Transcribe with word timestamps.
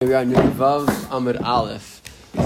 We 0.00 0.14
are 0.14 0.24
Vav 0.24 0.86
Amud 1.10 1.42
Aleph. 1.42 2.00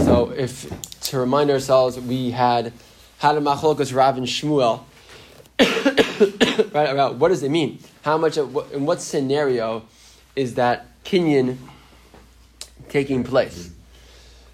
So, 0.07 0.31
if 0.31 0.71
to 1.01 1.19
remind 1.19 1.51
ourselves, 1.51 2.01
we 2.01 2.31
had 2.31 2.73
had 3.19 3.37
a 3.37 3.43
machlokas 3.43 3.95
Rav 3.95 4.17
and 4.17 4.27
Shmuel, 4.27 4.85
right? 6.73 6.89
About 6.89 7.17
what 7.17 7.29
does 7.29 7.43
it 7.43 7.51
mean? 7.51 7.79
How 8.01 8.17
much? 8.17 8.39
Of, 8.39 8.73
in 8.73 8.87
what 8.87 9.03
scenario 9.03 9.83
is 10.35 10.55
that 10.55 10.87
kinyan 11.05 11.59
taking 12.89 13.23
place? 13.23 13.71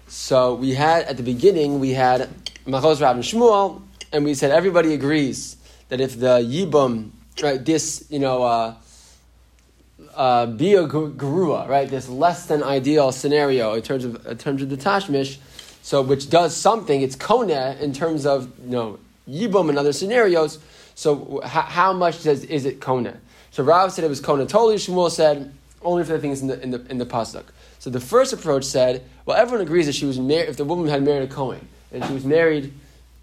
So 0.09 0.55
we 0.55 0.73
had 0.73 1.05
at 1.05 1.15
the 1.15 1.23
beginning 1.23 1.79
we 1.79 1.91
had 1.91 2.27
machlokas 2.67 2.99
Rav 2.99 3.15
and 3.15 3.23
Shmuel, 3.23 3.81
and 4.11 4.25
we 4.25 4.33
said 4.33 4.51
everybody 4.51 4.93
agrees 4.93 5.55
that 5.87 6.01
if 6.01 6.19
the 6.19 6.39
yibum, 6.39 7.11
right, 7.41 7.63
this 7.63 8.03
you 8.09 8.19
know. 8.19 8.43
Uh, 8.43 8.73
uh, 10.19 10.45
be 10.45 10.73
a 10.75 10.85
gerua, 10.85 11.65
right? 11.69 11.89
This 11.89 12.09
less 12.09 12.45
than 12.45 12.61
ideal 12.61 13.13
scenario 13.13 13.73
in 13.73 13.81
terms 13.81 14.03
of 14.03 14.25
in 14.27 14.37
terms 14.37 14.61
of 14.61 14.69
the 14.69 14.75
tashmish, 14.75 15.37
so 15.81 16.01
which 16.01 16.29
does 16.29 16.53
something. 16.55 17.01
It's 17.01 17.15
kona 17.15 17.77
in 17.79 17.93
terms 17.93 18.25
of 18.25 18.51
you 18.65 18.71
know 18.71 18.99
yibum 19.27 19.69
and 19.69 19.79
other 19.79 19.93
scenarios. 19.93 20.59
So 20.93 21.39
h- 21.41 21.49
how 21.49 21.93
much 21.93 22.23
does 22.23 22.43
is 22.43 22.65
it 22.65 22.81
kona? 22.81 23.17
So 23.51 23.63
Rav 23.63 23.93
said 23.93 24.03
it 24.03 24.09
was 24.09 24.19
kona 24.19 24.45
totally. 24.45 24.75
Shmuel 24.75 25.09
said 25.09 25.53
only 25.81 26.03
for 26.03 26.11
the 26.11 26.19
things 26.19 26.41
in 26.41 26.47
the 26.47 26.61
in 26.61 26.71
the 26.71 26.85
in 26.89 26.97
the 26.97 27.05
pasuk. 27.05 27.45
So 27.79 27.89
the 27.89 28.01
first 28.01 28.33
approach 28.33 28.65
said, 28.65 29.05
well, 29.25 29.37
everyone 29.37 29.65
agrees 29.65 29.85
that 29.85 29.95
she 29.95 30.05
was 30.05 30.19
married. 30.19 30.49
If 30.49 30.57
the 30.57 30.65
woman 30.65 30.89
had 30.89 31.01
married 31.01 31.31
a 31.31 31.33
kohen 31.33 31.65
and 31.93 32.03
she 32.03 32.11
was 32.11 32.25
married 32.25 32.73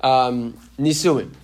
um, 0.01 0.55
nisuin, 0.79 1.35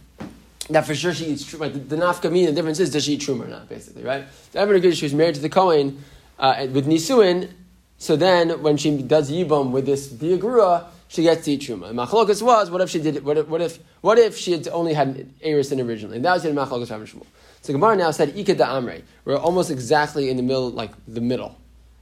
that 0.72 0.86
for 0.86 0.94
sure 0.94 1.14
she 1.14 1.26
eats 1.26 1.44
truma. 1.44 1.72
The, 1.72 1.78
the 1.78 1.96
nafka 1.96 2.30
the 2.30 2.52
difference 2.52 2.80
is 2.80 2.90
does 2.90 3.04
she 3.04 3.14
eat 3.14 3.20
truma 3.20 3.44
or 3.44 3.48
not, 3.48 3.68
basically, 3.68 4.04
right? 4.04 4.24
Everyone 4.54 4.76
agrees 4.76 4.98
she 4.98 5.06
was 5.06 5.14
married 5.14 5.34
to 5.36 5.40
the 5.40 5.48
Kohen 5.48 6.02
uh, 6.38 6.66
with 6.70 6.86
Nisuin, 6.86 7.50
so 7.98 8.16
then 8.16 8.62
when 8.62 8.76
she 8.76 9.00
does 9.02 9.30
Yibum 9.30 9.70
with 9.70 9.86
this 9.86 10.08
Biagrua, 10.08 10.86
she 11.08 11.22
gets 11.22 11.44
to 11.44 11.52
eat 11.52 11.60
truma. 11.60 11.90
And 11.90 11.98
Machlokas 11.98 12.42
was, 12.42 12.70
what 12.70 12.80
if 12.80 12.90
she 12.90 13.00
did, 13.00 13.24
what 13.24 13.38
if, 13.38 13.46
what 13.46 13.60
if, 13.60 13.78
what 14.00 14.18
if 14.18 14.36
she 14.36 14.52
had 14.52 14.66
only 14.68 14.94
had 14.94 15.28
Erisin 15.40 15.86
originally? 15.86 16.16
And 16.16 16.24
that 16.24 16.34
was 16.34 16.44
in 16.44 16.54
Machlokas 16.54 16.90
Rav. 16.90 17.22
So 17.60 17.72
Gemara 17.72 17.94
now 17.94 18.10
said 18.10 18.36
Ika 18.36 18.56
da 18.56 18.76
Amre. 18.76 19.02
We're 19.24 19.36
almost 19.36 19.70
exactly 19.70 20.30
in 20.30 20.36
the 20.36 20.42
middle, 20.42 20.70
like 20.70 20.90
the 21.06 21.20
middle 21.20 21.56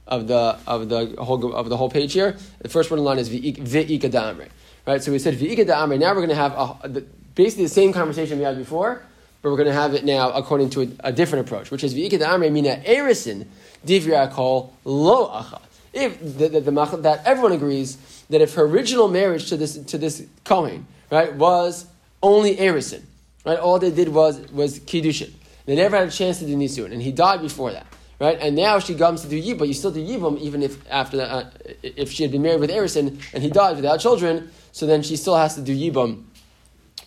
of 0.07 0.27
the 0.27 0.57
of 0.65 0.89
the 0.89 1.15
whole 1.19 1.53
of 1.53 1.69
the 1.69 1.77
whole 1.77 1.89
page 1.89 2.13
here. 2.13 2.35
The 2.59 2.69
first 2.69 2.89
word 2.89 2.97
in 2.97 3.03
line 3.03 3.19
is 3.19 3.29
V'ika 3.29 4.09
da 4.09 4.31
Amre. 4.31 4.49
Right, 4.87 5.03
so 5.03 5.11
we 5.11 5.19
said 5.19 5.35
V'ika 5.35 5.67
da 5.67 5.85
Amre. 5.85 5.99
Now 5.99 6.09
we're 6.15 6.25
going 6.25 6.29
to 6.29 6.35
have 6.35 6.53
a, 6.53 6.87
the, 6.87 7.05
basically 7.35 7.65
the 7.65 7.69
same 7.69 7.93
conversation 7.93 8.37
we 8.37 8.43
had 8.43 8.57
before, 8.57 9.03
but 9.41 9.49
we're 9.49 9.57
going 9.57 9.67
to 9.67 9.73
have 9.73 9.93
it 9.93 10.05
now 10.05 10.31
according 10.31 10.69
to 10.71 10.81
a, 10.81 10.87
a 11.05 11.11
different 11.11 11.47
approach, 11.47 11.71
which 11.71 11.83
is 11.83 11.93
v'ikad 11.93 12.19
amre 12.19 12.51
mina 12.51 12.81
erisin 12.85 13.47
divya 13.85 14.31
kol 14.31 14.73
lo 14.85 15.29
acha. 15.29 15.61
If 15.93 16.19
the, 16.19 16.47
the, 16.47 16.61
the, 16.61 16.97
that 17.01 17.25
everyone 17.25 17.51
agrees 17.51 17.97
that 18.29 18.41
if 18.41 18.53
her 18.53 18.63
original 18.63 19.07
marriage 19.07 19.49
to 19.49 19.57
this 19.57 19.77
to 19.77 19.97
this 19.97 20.25
kohen 20.45 20.85
right 21.11 21.33
was 21.35 21.85
only 22.23 22.55
erisin, 22.55 23.01
right, 23.45 23.59
all 23.59 23.79
they 23.79 23.91
did 23.91 24.09
was 24.09 24.39
was 24.51 24.79
kiddushin. 24.79 25.31
They 25.65 25.75
never 25.75 25.97
had 25.97 26.07
a 26.07 26.11
chance 26.11 26.39
to 26.39 26.45
do 26.45 26.55
nisuin, 26.55 26.91
and 26.91 27.01
he 27.01 27.11
died 27.11 27.41
before 27.41 27.71
that. 27.71 27.87
Right, 28.19 28.37
and 28.39 28.55
now 28.55 28.77
she 28.77 28.93
comes 28.93 29.23
to 29.23 29.27
do 29.27 29.41
yibum, 29.41 29.65
you 29.65 29.73
still 29.73 29.89
do 29.89 29.99
yibum 29.99 30.37
even 30.37 30.61
if 30.61 30.77
after 30.91 31.17
that, 31.17 31.31
uh, 31.31 31.49
if 31.81 32.11
she 32.11 32.21
had 32.21 32.31
been 32.31 32.43
married 32.43 32.59
with 32.59 32.69
Erison 32.69 33.19
and 33.33 33.41
he 33.41 33.49
died 33.49 33.77
without 33.77 33.99
children, 33.99 34.51
so 34.71 34.85
then 34.85 35.01
she 35.01 35.15
still 35.15 35.35
has 35.35 35.55
to 35.55 35.61
do 35.61 35.75
yibum 35.75 36.25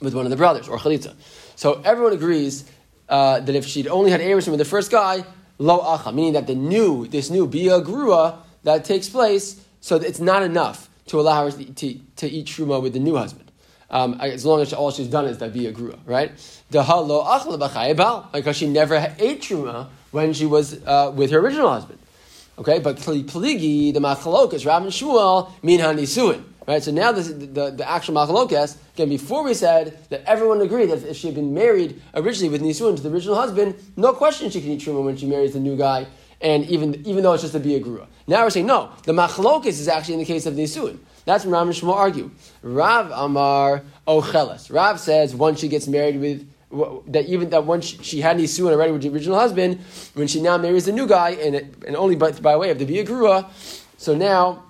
with 0.05 0.15
one 0.15 0.27
of 0.27 0.31
the 0.31 0.37
brothers, 0.37 0.69
or 0.69 0.79
chalitza. 0.79 1.15
So 1.57 1.81
everyone 1.85 2.13
agrees 2.13 2.65
uh, 3.09 3.41
that 3.41 3.55
if 3.55 3.67
she'd 3.67 3.89
only 3.89 4.11
had 4.11 4.21
Erusin 4.21 4.49
with 4.49 4.59
the 4.59 4.65
first 4.65 4.91
guy, 4.91 5.25
lo 5.59 5.81
acha, 5.81 6.15
meaning 6.15 6.35
that 6.35 6.47
the 6.47 6.55
new, 6.55 7.07
this 7.07 7.31
new 7.31 7.47
bia 7.47 7.81
grua 7.81 8.39
that 8.63 8.85
takes 8.85 9.09
place, 9.09 9.61
so 9.81 9.97
it's 9.97 10.21
not 10.21 10.43
enough 10.43 10.89
to 11.07 11.21
allow 11.21 11.45
her 11.45 11.51
to, 11.51 11.65
to, 11.65 12.01
to 12.17 12.29
eat 12.29 12.47
truma 12.47 12.83
with 12.83 12.93
the 12.93 12.99
new 12.99 13.17
husband. 13.17 13.51
Um, 13.91 14.15
as 14.21 14.45
long 14.45 14.61
as 14.61 14.73
all 14.73 14.91
she's 14.91 15.09
done 15.09 15.27
is 15.27 15.39
that 15.39 15.53
bia 15.53 15.73
grua, 15.73 15.99
right? 16.07 16.33
Because 16.71 18.57
she 18.57 18.67
never 18.67 18.95
ate 19.19 19.43
truma 19.43 19.89
when 20.11 20.33
she 20.33 20.47
was 20.47 20.83
uh, 20.87 21.13
with 21.15 21.31
her 21.31 21.39
original 21.39 21.71
husband. 21.71 21.99
Okay, 22.57 22.79
but 22.79 22.97
pligi, 22.97 23.93
the 23.93 24.01
machalokas, 24.01 24.65
Rav 24.65 24.83
and 24.83 24.93
Shmuel, 24.93 25.51
min 25.63 25.81
hanisuin. 25.81 26.43
Right, 26.67 26.83
so 26.83 26.93
now 26.93 27.13
this, 27.13 27.29
the, 27.29 27.71
the 27.71 27.89
actual 27.89 28.15
machalokas, 28.15 28.79
again, 28.95 29.11
before 29.11 29.45
we 29.45 29.53
said 29.53 29.99
that 30.09 30.25
everyone 30.27 30.63
agreed 30.63 30.87
that 30.87 31.03
if 31.03 31.17
she 31.17 31.27
had 31.27 31.35
been 31.35 31.53
married 31.53 32.01
originally 32.15 32.49
with 32.49 32.63
Nisuin 32.63 32.97
to 32.97 33.03
the 33.03 33.11
original 33.11 33.35
husband, 33.35 33.75
no 33.97 34.15
question 34.15 34.49
she 34.49 34.63
can 34.63 34.71
eat 34.71 34.81
Truma 34.81 35.05
when 35.05 35.17
she 35.17 35.27
marries 35.27 35.53
the 35.53 35.61
new 35.61 35.77
guy, 35.77 36.07
and 36.41 36.65
even, 36.65 37.07
even 37.07 37.23
though 37.23 37.35
it's 37.35 37.43
just 37.43 37.55
a 37.55 37.61
Biagrua. 37.61 38.07
Now 38.27 38.45
we're 38.45 38.51
saying, 38.51 38.67
no, 38.67 38.91
the 39.05 39.13
machalokas 39.13 39.67
is 39.67 39.89
actually 39.89 40.15
in 40.15 40.21
the 40.21 40.27
case 40.27 40.47
of 40.47 40.55
Nisuin. 40.55 40.99
That's 41.27 41.45
when 41.45 41.53
Rav 41.53 41.67
and 41.67 41.77
Shmuel 41.77 41.95
argue. 41.95 42.31
Rav 42.63 43.11
Amar 43.11 43.83
Ocheles. 44.07 44.73
Rav 44.73 44.99
says 44.99 45.35
once 45.35 45.61
she 45.61 45.69
gets 45.69 45.87
married 45.87 46.19
with, 46.19 46.51
that 47.13 47.27
even 47.27 47.51
that 47.51 47.65
once 47.65 47.85
she 47.85 48.23
had 48.23 48.39
Nisuin 48.39 48.73
already 48.73 48.93
with 48.93 49.03
the 49.03 49.11
original 49.11 49.39
husband, 49.39 49.81
when 50.15 50.29
she 50.29 50.41
now 50.41 50.57
marries 50.57 50.87
the 50.87 50.93
new 50.93 51.07
guy, 51.07 51.31
and, 51.33 51.55
and 51.87 51.95
only 51.95 52.17
by, 52.17 52.33
by 52.33 52.57
way 52.57 52.71
of 52.71 52.79
the 52.79 52.87
Biagrua, 52.87 53.51
so 53.99 54.15
now, 54.15 54.65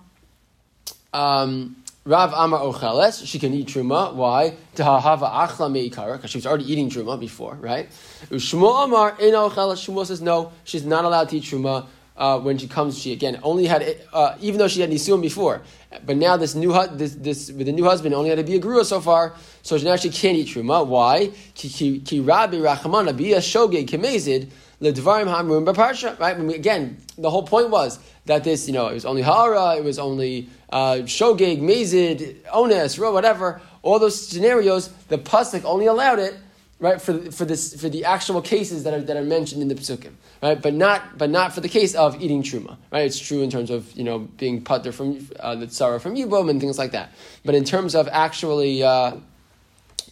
um, 1.12 1.77
Rav 2.06 2.34
Amar 2.34 2.60
Ocheles, 2.60 3.26
she 3.26 3.38
can 3.38 3.54
eat 3.54 3.69
truma. 3.69 4.15
Why? 4.15 4.54
Tahava 4.75 5.26
achla 5.26 5.70
meikara, 5.72 6.16
because 6.16 6.31
she 6.31 6.37
was 6.37 6.47
already 6.47 6.70
eating 6.70 6.91
truma 6.91 7.19
before, 7.19 7.54
right? 7.54 7.88
Shmuel 8.31 8.84
Amar 8.84 9.12
ein 9.12 9.32
Ocheles. 9.32 9.82
Shmuel 9.82 10.04
says 10.04 10.20
no, 10.20 10.53
she's 10.65 10.84
not 10.84 11.06
allowed 11.06 11.31
to 11.31 11.38
eat 11.38 11.44
truma. 11.44 11.87
Uh, 12.16 12.38
when 12.38 12.59
she 12.59 12.69
comes, 12.69 12.97
she 12.97 13.12
again 13.12 13.41
only 13.42 13.66
had, 13.66 13.97
uh, 14.12 14.37
even 14.41 14.59
though 14.59 14.69
she 14.69 14.81
had 14.81 14.88
nisuim 14.88 15.20
before, 15.20 15.62
but 16.06 16.16
now 16.16 16.37
this 16.37 16.54
new 16.54 16.72
this, 16.92 17.15
this 17.15 17.50
with 17.50 17.66
the 17.66 17.72
new 17.72 17.82
husband 17.84 18.15
only 18.15 18.28
had 18.28 18.36
to 18.36 18.44
be 18.44 18.54
a 18.54 18.60
grua 18.60 18.84
so 18.84 19.00
far, 19.00 19.34
so 19.62 19.76
now 19.78 19.97
she 19.97 20.10
can't 20.10 20.36
eat 20.36 20.47
truma. 20.47 20.86
Why? 20.86 21.32
Ki 21.54 22.21
rabbi 22.21 22.56
rachamana 22.59 23.16
be 23.16 23.32
a 23.32 23.38
shogeg 23.38 23.88
kemezid 23.88 24.48
ledvarim 24.80 25.26
hamrum 25.26 25.64
b'parsha. 25.64 26.18
Right? 26.18 26.38
Again, 26.54 26.98
the 27.16 27.30
whole 27.30 27.42
point 27.42 27.70
was 27.70 27.98
that 28.26 28.44
this, 28.44 28.66
you 28.66 28.72
know, 28.72 28.88
it 28.88 28.94
was 28.94 29.04
only 29.04 29.22
hara, 29.22 29.76
it 29.76 29.84
was 29.84 29.98
only 29.98 30.48
uh, 30.70 30.96
shogeg, 31.04 31.60
mezid, 31.60 32.36
ones, 32.52 32.98
Ro, 32.98 33.12
whatever, 33.12 33.60
all 33.82 33.98
those 33.98 34.28
scenarios, 34.28 34.88
the 35.08 35.18
pasuk 35.18 35.64
only 35.64 35.86
allowed 35.86 36.18
it 36.18 36.34
right 36.80 37.00
for, 37.00 37.18
for 37.30 37.44
this 37.44 37.80
for 37.80 37.88
the 37.88 38.04
actual 38.04 38.42
cases 38.42 38.84
that 38.84 38.94
are, 38.94 39.00
that 39.00 39.16
are 39.16 39.22
mentioned 39.22 39.62
in 39.62 39.68
the 39.68 39.74
psukim, 39.74 40.12
right? 40.42 40.60
But 40.60 40.74
not 40.74 41.16
but 41.16 41.30
not 41.30 41.52
for 41.52 41.60
the 41.60 41.68
case 41.68 41.94
of 41.94 42.20
eating 42.20 42.42
truma, 42.42 42.76
right? 42.92 43.04
It's 43.04 43.18
true 43.18 43.42
in 43.42 43.50
terms 43.50 43.70
of 43.70 43.91
you 43.92 44.04
know 44.04 44.18
being 44.18 44.62
putter 44.62 44.92
from 44.92 45.28
uh, 45.41 45.54
the 45.54 45.66
tzara 45.66 46.00
from 46.00 46.14
yibum 46.14 46.50
and 46.50 46.60
things 46.60 46.78
like 46.78 46.92
that. 46.92 47.12
But 47.44 47.54
in 47.54 47.64
terms 47.64 47.94
of 47.94 48.08
actually 48.10 48.82
uh, 48.82 49.16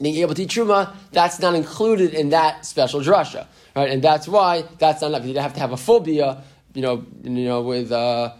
being 0.01 0.17
able 0.17 0.35
to 0.35 0.43
eat 0.43 0.49
truma, 0.49 0.95
that's 1.13 1.39
not 1.39 1.55
included 1.55 2.15
in 2.15 2.31
that 2.31 2.65
special 2.65 3.01
drasha, 3.01 3.47
right? 3.75 3.91
And 3.91 4.03
that's 4.03 4.29
why 4.29 4.65
that's 4.79 5.03
not 5.03 5.09
enough. 5.09 5.25
You 5.25 5.39
have 5.39 5.55
to 5.55 5.61
have 5.61 5.73
a 5.73 5.77
phobia, 5.77 6.43
you 6.75 6.83
know, 6.83 7.05
you 7.23 7.45
know 7.45 7.63
with. 7.63 7.93
Uh, 7.93 8.33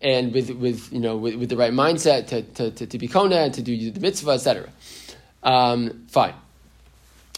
and 0.00 0.34
with, 0.34 0.50
with, 0.50 0.92
you 0.92 1.00
know, 1.00 1.16
with, 1.16 1.34
with 1.36 1.48
the 1.48 1.56
right 1.56 1.72
mindset 1.72 2.26
to, 2.26 2.42
to, 2.42 2.70
to, 2.72 2.86
to 2.86 2.98
be 2.98 3.08
kona 3.08 3.36
and 3.36 3.54
to 3.54 3.62
do 3.62 3.90
the 3.90 4.00
mitzvah, 4.00 4.32
etc. 4.32 4.68
Um, 5.42 6.04
fine. 6.08 6.34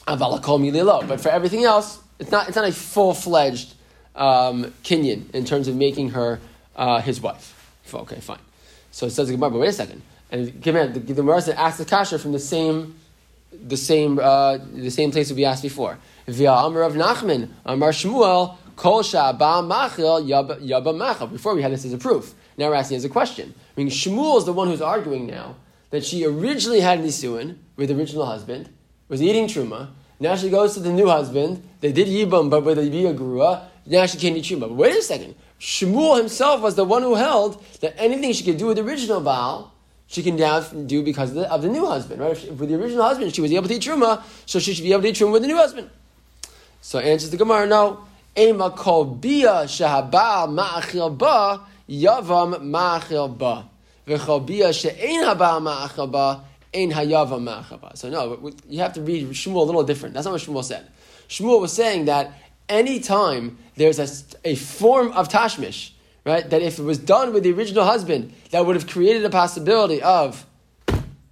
But 0.06 1.20
for 1.20 1.28
everything 1.28 1.64
else, 1.64 2.00
it's 2.18 2.30
not, 2.32 2.48
it's 2.48 2.56
not 2.56 2.68
a 2.68 2.72
full 2.72 3.14
fledged 3.14 3.74
um, 4.16 4.72
in 4.90 5.44
terms 5.44 5.68
of 5.68 5.76
making 5.76 6.10
her 6.10 6.40
uh, 6.74 7.00
his 7.00 7.20
wife. 7.20 7.52
Okay, 7.92 8.20
fine. 8.20 8.38
So 8.90 9.06
it 9.06 9.10
says 9.10 9.28
the 9.28 9.34
Gemara, 9.34 9.50
but 9.50 9.60
wait 9.60 9.68
a 9.68 9.72
second. 9.72 10.02
And 10.30 10.46
the, 10.46 11.14
Gemara 11.14 11.36
asks 11.56 11.78
the 11.78 11.84
kasha 11.84 12.18
from 12.18 12.32
the 12.32 12.40
same, 12.40 12.96
the 13.66 13.76
same, 13.76 14.18
uh, 14.18 14.58
the 14.58 14.90
same 14.90 15.10
place 15.10 15.28
that 15.28 15.34
we 15.34 15.44
asked 15.44 15.62
before. 15.62 15.98
Via 16.26 16.52
of 16.52 16.94
Nachman, 16.94 17.50
Amar 17.64 17.90
Shmuel, 17.90 18.56
Kol 18.76 19.02
Machil 19.02 20.26
Yaba 20.26 20.58
Machil. 20.60 21.32
Before 21.32 21.54
we 21.54 21.62
had 21.62 21.72
this 21.72 21.84
as 21.84 21.92
a 21.92 21.98
proof. 21.98 22.34
Now 22.58 22.68
we're 22.68 22.74
asking 22.74 22.96
as 22.96 23.04
a 23.04 23.08
question. 23.08 23.54
I 23.56 23.80
mean, 23.80 23.88
Shmuel 23.88 24.38
is 24.38 24.44
the 24.44 24.52
one 24.52 24.68
who's 24.68 24.80
arguing 24.80 25.26
now 25.26 25.56
that 25.90 26.04
she 26.04 26.24
originally 26.24 26.80
had 26.80 27.00
Nisuin 27.00 27.56
with 27.76 27.88
the 27.88 27.96
original 27.96 28.26
husband, 28.26 28.68
was 29.08 29.22
eating 29.22 29.46
Truma. 29.46 29.90
Now 30.18 30.34
she 30.34 30.50
goes 30.50 30.74
to 30.74 30.80
the 30.80 30.92
new 30.92 31.08
husband. 31.08 31.62
They 31.80 31.92
did 31.92 32.08
Yibum, 32.08 32.50
but 32.50 32.64
with 32.64 32.78
a 32.78 32.82
Grua. 32.82 33.64
Now 33.86 34.06
she 34.06 34.18
can't 34.18 34.36
eat 34.36 34.44
Truma. 34.44 34.60
But 34.60 34.72
wait 34.72 34.96
a 34.96 35.02
second. 35.02 35.34
Shmuel 35.60 36.18
himself 36.18 36.60
was 36.60 36.74
the 36.74 36.84
one 36.84 37.02
who 37.02 37.14
held 37.14 37.62
that 37.80 37.94
anything 37.98 38.32
she 38.32 38.44
could 38.44 38.58
do 38.58 38.66
with 38.66 38.76
the 38.76 38.82
original 38.82 39.20
Baal, 39.20 39.72
she 40.08 40.22
can 40.22 40.36
now 40.36 40.60
do 40.60 41.02
because 41.02 41.30
of 41.30 41.36
the, 41.36 41.52
of 41.52 41.62
the 41.62 41.68
new 41.68 41.84
husband, 41.84 42.20
right? 42.20 42.32
If, 42.32 42.48
with 42.52 42.68
the 42.68 42.76
original 42.76 43.02
husband, 43.02 43.34
she 43.34 43.40
was 43.40 43.52
able 43.52 43.68
to 43.68 43.74
eat 43.74 43.82
Truma, 43.82 44.22
so 44.46 44.58
she 44.58 44.72
should 44.74 44.84
be 44.84 44.92
able 44.92 45.02
to 45.02 45.08
eat 45.08 45.16
Truma 45.16 45.32
with 45.32 45.42
the 45.42 45.48
new 45.48 45.56
husband. 45.56 45.90
So 46.80 46.98
answers 46.98 47.30
the 47.30 47.36
Gemara, 47.36 47.66
no. 47.66 48.04
Ema 48.38 48.70
kol 48.70 49.04
bia 49.04 49.64
shahabal 49.64 50.48
ma'achil 50.48 51.16
ba 51.16 51.62
yavam 51.88 52.60
ma'achil 52.60 53.36
ba. 53.36 53.68
V'chol 54.06 54.72
she'ein 54.72 55.24
haba 55.24 55.60
ma'achil 55.60 56.10
ba, 56.10 56.44
ein 56.72 56.92
hayavam 56.92 57.42
ma'achil 57.42 57.80
ba. 57.80 57.96
So 57.96 58.08
no, 58.08 58.52
you 58.68 58.78
have 58.80 58.92
to 58.92 59.00
read 59.00 59.26
Shmuel 59.30 59.62
a 59.62 59.64
little 59.64 59.82
different. 59.82 60.14
That's 60.14 60.26
not 60.26 60.32
what 60.32 60.42
Shmuel 60.42 60.62
said. 60.62 60.86
Shmuel 61.28 61.60
was 61.60 61.72
saying 61.72 62.04
that 62.04 62.32
any 62.68 63.00
time 63.00 63.58
there's 63.76 63.98
a, 63.98 64.48
a 64.48 64.54
form 64.54 65.10
of 65.12 65.28
tashmish, 65.28 65.90
right? 66.26 66.50
That 66.50 66.60
if 66.60 66.78
it 66.78 66.82
was 66.82 66.98
done 66.98 67.32
with 67.32 67.44
the 67.44 67.52
original 67.52 67.84
husband, 67.84 68.34
that 68.50 68.66
would 68.66 68.76
have 68.76 68.86
created 68.86 69.24
a 69.24 69.30
possibility 69.30 70.02
of, 70.02 70.44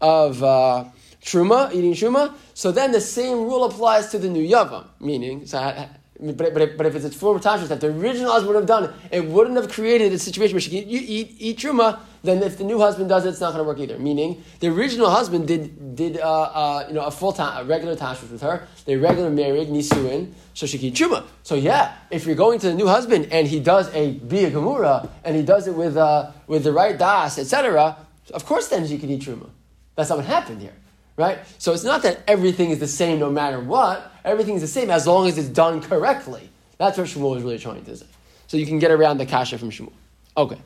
of 0.00 0.42
uh, 0.42 0.84
truma, 1.20 1.74
eating 1.74 1.92
truma. 1.92 2.32
So 2.54 2.70
then 2.70 2.92
the 2.92 3.00
same 3.00 3.38
rule 3.38 3.64
applies 3.64 4.10
to 4.12 4.18
the 4.18 4.30
new 4.30 4.48
yavam, 4.48 4.86
meaning, 5.00 5.46
so 5.46 5.88
but, 6.20 6.54
but, 6.54 6.76
but 6.76 6.86
if 6.86 6.94
it's 6.94 7.04
a 7.04 7.10
form 7.10 7.36
of 7.36 7.42
tashmish 7.42 7.68
that 7.68 7.80
the 7.80 7.88
original 7.88 8.30
husband 8.30 8.54
would 8.54 8.60
have 8.60 8.66
done, 8.66 8.94
it 9.10 9.24
wouldn't 9.24 9.56
have 9.56 9.68
created 9.68 10.12
a 10.12 10.18
situation 10.18 10.54
where 10.54 10.60
she 10.60 10.70
can 10.70 10.88
eat, 10.88 11.02
eat, 11.02 11.36
eat 11.38 11.58
truma. 11.58 11.98
Then 12.24 12.42
if 12.42 12.58
the 12.58 12.64
new 12.64 12.78
husband 12.78 13.10
does 13.10 13.26
it, 13.26 13.28
it's 13.30 13.40
not 13.40 13.52
going 13.52 13.62
to 13.62 13.68
work 13.68 13.78
either. 13.78 13.98
Meaning 13.98 14.42
the 14.60 14.68
original 14.68 15.10
husband 15.10 15.46
did 15.46 15.94
did 15.94 16.18
uh, 16.18 16.22
uh, 16.24 16.84
you 16.88 16.94
know 16.94 17.04
a 17.04 17.10
full 17.10 17.32
time 17.32 17.62
a 17.62 17.68
regular 17.68 17.94
tashmish 17.94 18.30
with 18.30 18.40
her. 18.40 18.66
They 18.86 18.96
regular 18.96 19.30
married 19.30 19.68
nisuin, 19.68 20.32
so 20.54 20.66
she 20.66 20.78
can 20.78 20.90
truma. 20.90 21.24
So 21.42 21.54
yeah, 21.54 21.94
if 22.10 22.26
you're 22.26 22.34
going 22.34 22.58
to 22.60 22.68
the 22.68 22.74
new 22.74 22.88
husband 22.88 23.28
and 23.30 23.46
he 23.46 23.60
does 23.60 23.94
a 23.94 24.12
bia 24.12 24.50
gemura 24.50 25.08
and 25.22 25.36
he 25.36 25.42
does 25.42 25.68
it 25.68 25.74
with 25.74 25.96
uh, 25.96 26.32
with 26.46 26.64
the 26.64 26.72
right 26.72 26.98
das 26.98 27.38
etc. 27.38 27.96
Of 28.32 28.46
course, 28.46 28.68
then 28.68 28.88
she 28.88 28.98
can 28.98 29.10
eat 29.10 29.20
truma. 29.20 29.50
That's 29.94 30.08
not 30.08 30.16
what 30.18 30.26
happened 30.26 30.62
here 30.62 30.74
right? 31.16 31.38
So 31.58 31.72
it's 31.72 31.84
not 31.84 32.02
that 32.02 32.22
everything 32.26 32.70
is 32.70 32.80
the 32.80 32.88
same 32.88 33.18
no 33.20 33.30
matter 33.30 33.60
what. 33.60 34.12
Everything 34.24 34.56
is 34.56 34.62
the 34.62 34.68
same 34.68 34.90
as 34.90 35.06
long 35.06 35.28
as 35.28 35.38
it's 35.38 35.48
done 35.48 35.80
correctly. 35.80 36.48
That's 36.78 36.98
what 36.98 37.06
Shmuel 37.06 37.36
is 37.36 37.42
really 37.42 37.58
trying 37.58 37.84
to 37.84 37.96
say. 37.96 38.06
So 38.46 38.56
you 38.56 38.66
can 38.66 38.78
get 38.78 38.90
around 38.90 39.18
the 39.18 39.26
kasha 39.26 39.58
from 39.58 39.70
Shmuel. 39.70 39.92
Okay. 40.36 40.58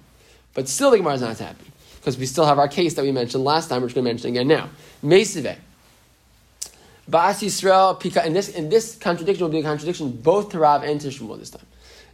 But 0.58 0.68
still 0.68 0.90
the 0.90 0.96
Gemara 0.96 1.14
is 1.14 1.20
not 1.20 1.38
happy. 1.38 1.66
Because 2.00 2.18
we 2.18 2.26
still 2.26 2.44
have 2.44 2.58
our 2.58 2.66
case 2.66 2.94
that 2.94 3.04
we 3.04 3.12
mentioned 3.12 3.44
last 3.44 3.68
time, 3.68 3.80
which 3.80 3.92
we're 3.92 4.02
going 4.02 4.18
to 4.18 4.24
mention 4.24 4.30
again 4.30 4.48
now. 4.48 4.70
Mesive. 5.04 5.56
Bas 7.06 7.40
Yisrael, 7.40 8.00
Pika, 8.00 8.26
and 8.26 8.34
this, 8.34 8.52
and 8.56 8.68
this 8.68 8.96
contradiction 8.96 9.44
will 9.44 9.52
be 9.52 9.60
a 9.60 9.62
contradiction 9.62 10.10
both 10.10 10.48
to 10.48 10.58
Rav 10.58 10.82
and 10.82 11.00
to 11.00 11.10
Shmuel 11.10 11.38
this 11.38 11.50
time. 11.50 11.64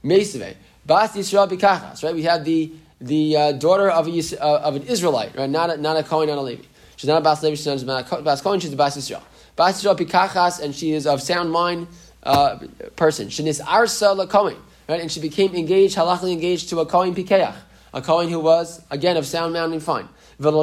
Mesive. 0.03 0.57
Bas 0.85 1.17
Yisrael 1.17 1.49
Pikachas, 1.49 2.05
right? 2.05 2.15
We 2.15 2.25
have 2.25 2.45
the, 2.45 2.71
the 3.01 3.35
uh, 3.35 3.53
daughter 3.53 3.89
of, 3.89 4.09
a, 4.09 4.43
uh, 4.43 4.59
of 4.59 4.77
an 4.77 4.83
Israelite, 4.83 5.35
right? 5.39 5.49
Not 5.49 5.71
a, 5.71 5.77
not 5.79 5.97
a 5.97 6.03
Kohen, 6.03 6.29
not 6.29 6.37
a 6.37 6.43
Levi. 6.43 6.65
She's 6.97 7.09
not 7.09 7.17
a 7.17 7.25
Bas 7.25 7.43
Levi, 7.43 7.55
she's 7.55 7.83
not 7.83 8.13
a 8.13 8.21
Bas 8.21 8.43
Kohen, 8.43 8.61
she's 8.61 8.75
a 8.75 8.77
Bas 8.77 8.95
Yisrael. 8.95 9.23
Bas 9.57 9.83
Yisrael 9.83 9.97
Pikachas, 9.97 10.61
and 10.61 10.75
she 10.75 10.93
is 10.93 11.07
of 11.07 11.23
sound 11.23 11.51
mind 11.51 11.87
uh, 12.25 12.59
person. 12.95 13.29
Shenis 13.29 13.63
Arsa 13.63 14.15
LaKohen, 14.23 14.59
right? 14.87 15.01
And 15.01 15.11
she 15.11 15.21
became 15.21 15.55
engaged, 15.55 15.97
halachically 15.97 16.35
engaged 16.35 16.69
to 16.69 16.81
a 16.81 16.85
Kohen 16.85 17.15
Pikeach, 17.15 17.57
a 17.95 18.03
Kohen 18.03 18.29
who 18.29 18.41
was, 18.41 18.83
again, 18.91 19.17
of 19.17 19.25
sound 19.25 19.55
mind 19.55 19.73
and 19.73 19.83
fine. 19.83 20.09
And 20.39 20.55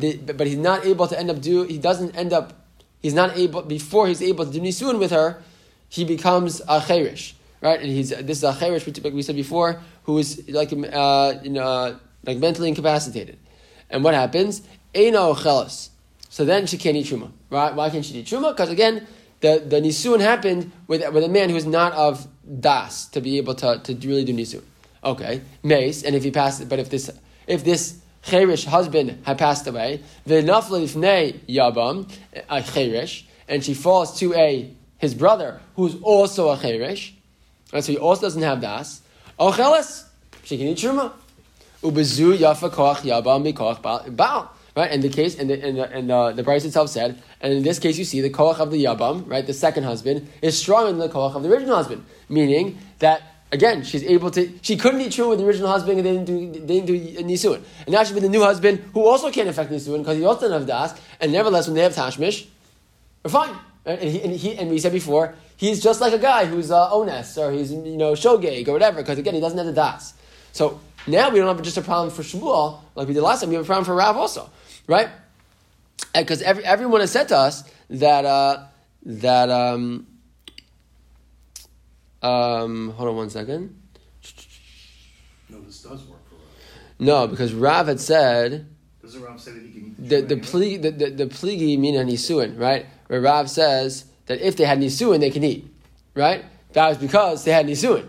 the, 0.00 0.16
but 0.36 0.46
he's 0.48 0.56
not 0.56 0.84
able 0.84 1.06
to 1.06 1.18
end 1.18 1.30
up 1.30 1.40
do, 1.40 1.62
he 1.62 1.78
doesn't 1.78 2.16
end 2.16 2.32
up, 2.32 2.52
he's 3.00 3.14
not 3.14 3.38
able, 3.38 3.62
before 3.62 4.08
he's 4.08 4.20
able 4.20 4.44
to 4.44 4.50
do 4.50 4.60
Nisun 4.60 4.98
with 4.98 5.12
her, 5.12 5.40
he 5.88 6.04
becomes 6.04 6.60
a 6.68 6.82
Cherish. 6.84 7.36
Right? 7.60 7.80
And 7.80 7.88
he's, 7.88 8.10
this 8.10 8.38
is 8.38 8.44
a 8.44 8.56
Cherish, 8.58 8.88
like 9.04 9.14
we 9.14 9.22
said 9.22 9.36
before, 9.36 9.80
who 10.02 10.18
is 10.18 10.42
like, 10.48 10.72
uh, 10.72 11.34
you 11.44 11.50
know, 11.50 11.96
like 12.24 12.38
mentally 12.38 12.68
incapacitated. 12.68 13.38
And 13.88 14.02
what 14.02 14.14
happens? 14.14 14.62
Eino 14.94 15.36
chelas. 15.36 15.90
So 16.28 16.44
then 16.44 16.66
she 16.66 16.76
can't 16.76 16.96
eat 16.96 17.06
truma. 17.06 17.30
Right? 17.50 17.72
Why 17.72 17.88
can't 17.88 18.04
she 18.04 18.14
eat 18.14 18.26
truma? 18.26 18.50
Because 18.50 18.70
again, 18.70 19.06
the, 19.40 19.62
the 19.64 19.80
nisun 19.80 20.20
happened 20.20 20.72
with, 20.88 21.08
with 21.12 21.22
a 21.22 21.28
man 21.28 21.50
who's 21.50 21.66
not 21.66 21.92
of 21.92 22.26
das 22.60 23.06
to 23.10 23.20
be 23.20 23.38
able 23.38 23.54
to, 23.54 23.78
to 23.78 23.94
really 23.94 24.24
do 24.24 24.34
nisun. 24.34 24.64
Okay, 25.02 25.42
mace, 25.62 26.02
and 26.02 26.16
if 26.16 26.24
he 26.24 26.30
passed, 26.30 26.68
but 26.68 26.78
if 26.78 26.90
this 26.90 27.10
if 27.46 27.64
this 27.64 28.00
cherish 28.22 28.64
husband 28.64 29.22
had 29.24 29.38
passed 29.38 29.66
away, 29.66 30.02
the 30.26 30.42
naflifnei 30.42 31.40
yabam 31.48 32.10
a 32.48 32.62
cherish, 32.62 33.26
and 33.48 33.64
she 33.64 33.74
falls 33.74 34.18
to 34.18 34.34
a 34.34 34.74
his 34.98 35.14
brother 35.14 35.60
who's 35.76 35.94
also 36.02 36.50
a 36.50 36.58
cherish, 36.58 37.14
and 37.72 37.84
so 37.84 37.92
he 37.92 37.98
also 37.98 38.22
doesn't 38.22 38.42
have 38.42 38.60
das. 38.60 39.02
Ochelas, 39.38 40.06
she 40.42 40.58
can 40.58 40.66
eat 40.66 40.78
truma. 40.78 41.12
Ubezu 41.82 42.36
yafa 42.36 42.70
koach 42.70 43.02
yaba 43.02 43.40
mikoach 43.40 43.80
baal. 44.16 44.52
Right, 44.76 44.92
and 44.92 45.02
the 45.02 45.08
case, 45.08 45.36
and 45.36 45.50
the 45.50 45.60
and 45.60 45.76
the, 45.76 45.90
and 45.90 46.10
the, 46.10 46.32
the 46.32 46.42
Braisa 46.44 46.66
itself 46.66 46.90
said, 46.90 47.20
and 47.40 47.52
in 47.52 47.64
this 47.64 47.80
case, 47.80 47.98
you 47.98 48.04
see 48.04 48.20
the 48.20 48.30
koach 48.30 48.60
of 48.60 48.70
the 48.70 48.84
yabam, 48.84 49.28
right, 49.28 49.44
the 49.44 49.52
second 49.52 49.82
husband, 49.82 50.28
is 50.40 50.56
stronger 50.56 50.90
than 50.90 50.98
the 50.98 51.08
koach 51.08 51.34
of 51.34 51.42
the 51.42 51.50
original 51.50 51.74
husband, 51.74 52.04
meaning 52.28 52.78
that 53.00 53.37
again, 53.52 53.82
she's 53.82 54.04
able 54.04 54.30
to. 54.32 54.52
She 54.62 54.76
couldn't 54.76 55.00
eat 55.00 55.12
true 55.12 55.28
with 55.28 55.38
the 55.38 55.46
original 55.46 55.68
husband, 55.68 55.98
and 55.98 56.06
they 56.06 56.12
didn't 56.12 56.26
do 56.26 56.60
they 56.60 56.80
didn't 56.80 56.86
do 56.86 57.24
nisuin, 57.24 57.62
and 57.86 57.88
now 57.88 58.04
she's 58.04 58.14
with 58.14 58.22
the 58.22 58.28
new 58.28 58.42
husband, 58.42 58.78
who 58.92 59.06
also 59.06 59.30
can't 59.30 59.48
affect 59.48 59.70
nisuin 59.70 59.98
because 59.98 60.16
he 60.16 60.24
also 60.24 60.48
doesn't 60.48 60.58
have 60.58 60.66
das, 60.66 61.00
and 61.20 61.32
nevertheless, 61.32 61.66
when 61.66 61.74
they 61.74 61.82
have 61.82 61.94
tashmish, 61.94 62.46
we're 63.24 63.30
fine. 63.30 63.56
And, 63.84 64.02
he, 64.02 64.22
and, 64.22 64.32
he, 64.32 64.54
and 64.58 64.70
we 64.70 64.78
said 64.78 64.92
before, 64.92 65.34
he's 65.56 65.82
just 65.82 66.00
like 66.02 66.12
a 66.12 66.18
guy 66.18 66.44
who's 66.44 66.70
uh, 66.70 66.90
ones 66.92 67.38
or 67.38 67.52
he's 67.52 67.72
you 67.72 67.96
know 67.96 68.12
shogeg 68.12 68.68
or 68.68 68.72
whatever, 68.72 69.00
because 69.00 69.18
again, 69.18 69.34
he 69.34 69.40
doesn't 69.40 69.56
have 69.56 69.66
the 69.66 69.72
das. 69.72 70.12
So 70.52 70.80
now 71.06 71.30
we 71.30 71.38
don't 71.38 71.48
have 71.48 71.64
just 71.64 71.78
a 71.78 71.82
problem 71.82 72.10
for 72.10 72.22
Shmuel, 72.22 72.80
like 72.94 73.08
we 73.08 73.14
did 73.14 73.22
last 73.22 73.40
time, 73.40 73.48
we 73.48 73.54
have 73.54 73.64
a 73.64 73.66
problem 73.66 73.84
for 73.86 73.94
Rav 73.94 74.16
also, 74.16 74.50
right? 74.86 75.08
Because 76.14 76.42
every, 76.42 76.64
everyone 76.64 77.00
has 77.00 77.10
said 77.10 77.28
to 77.28 77.36
us 77.36 77.64
that, 77.88 78.24
uh, 78.24 78.66
that, 79.04 79.48
um, 79.48 80.06
um, 82.22 82.90
hold 82.90 83.08
on 83.08 83.16
one 83.16 83.30
second. 83.30 83.74
No, 85.48 85.60
this 85.60 85.82
does 85.82 86.04
work 86.04 86.28
for 86.28 86.34
Rav. 86.34 86.42
No, 86.98 87.26
because 87.26 87.54
Rav 87.54 87.86
had 87.86 88.00
said, 88.00 88.66
Doesn't 89.00 89.22
Rav 89.22 89.40
say 89.40 89.52
that 89.52 89.62
he 89.62 89.70
can 89.70 89.86
eat 89.86 90.08
the, 90.08 90.20
the 90.20 90.34
the, 90.34 90.36
plea, 90.36 90.76
the, 90.76 90.90
the, 90.90 91.10
the 91.10 91.26
pligi 91.26 91.78
mean 91.78 91.94
nisuin, 91.94 92.58
right? 92.58 92.86
Where 93.06 93.20
Rav 93.20 93.48
says 93.48 94.06
that 94.26 94.40
if 94.40 94.56
they 94.56 94.64
had 94.64 94.78
nisuin, 94.78 95.20
they 95.20 95.30
can 95.30 95.44
eat, 95.44 95.72
right? 96.14 96.44
That 96.72 96.88
was 96.88 96.98
because 96.98 97.44
they 97.44 97.52
had 97.52 97.66
nisuin. 97.66 98.08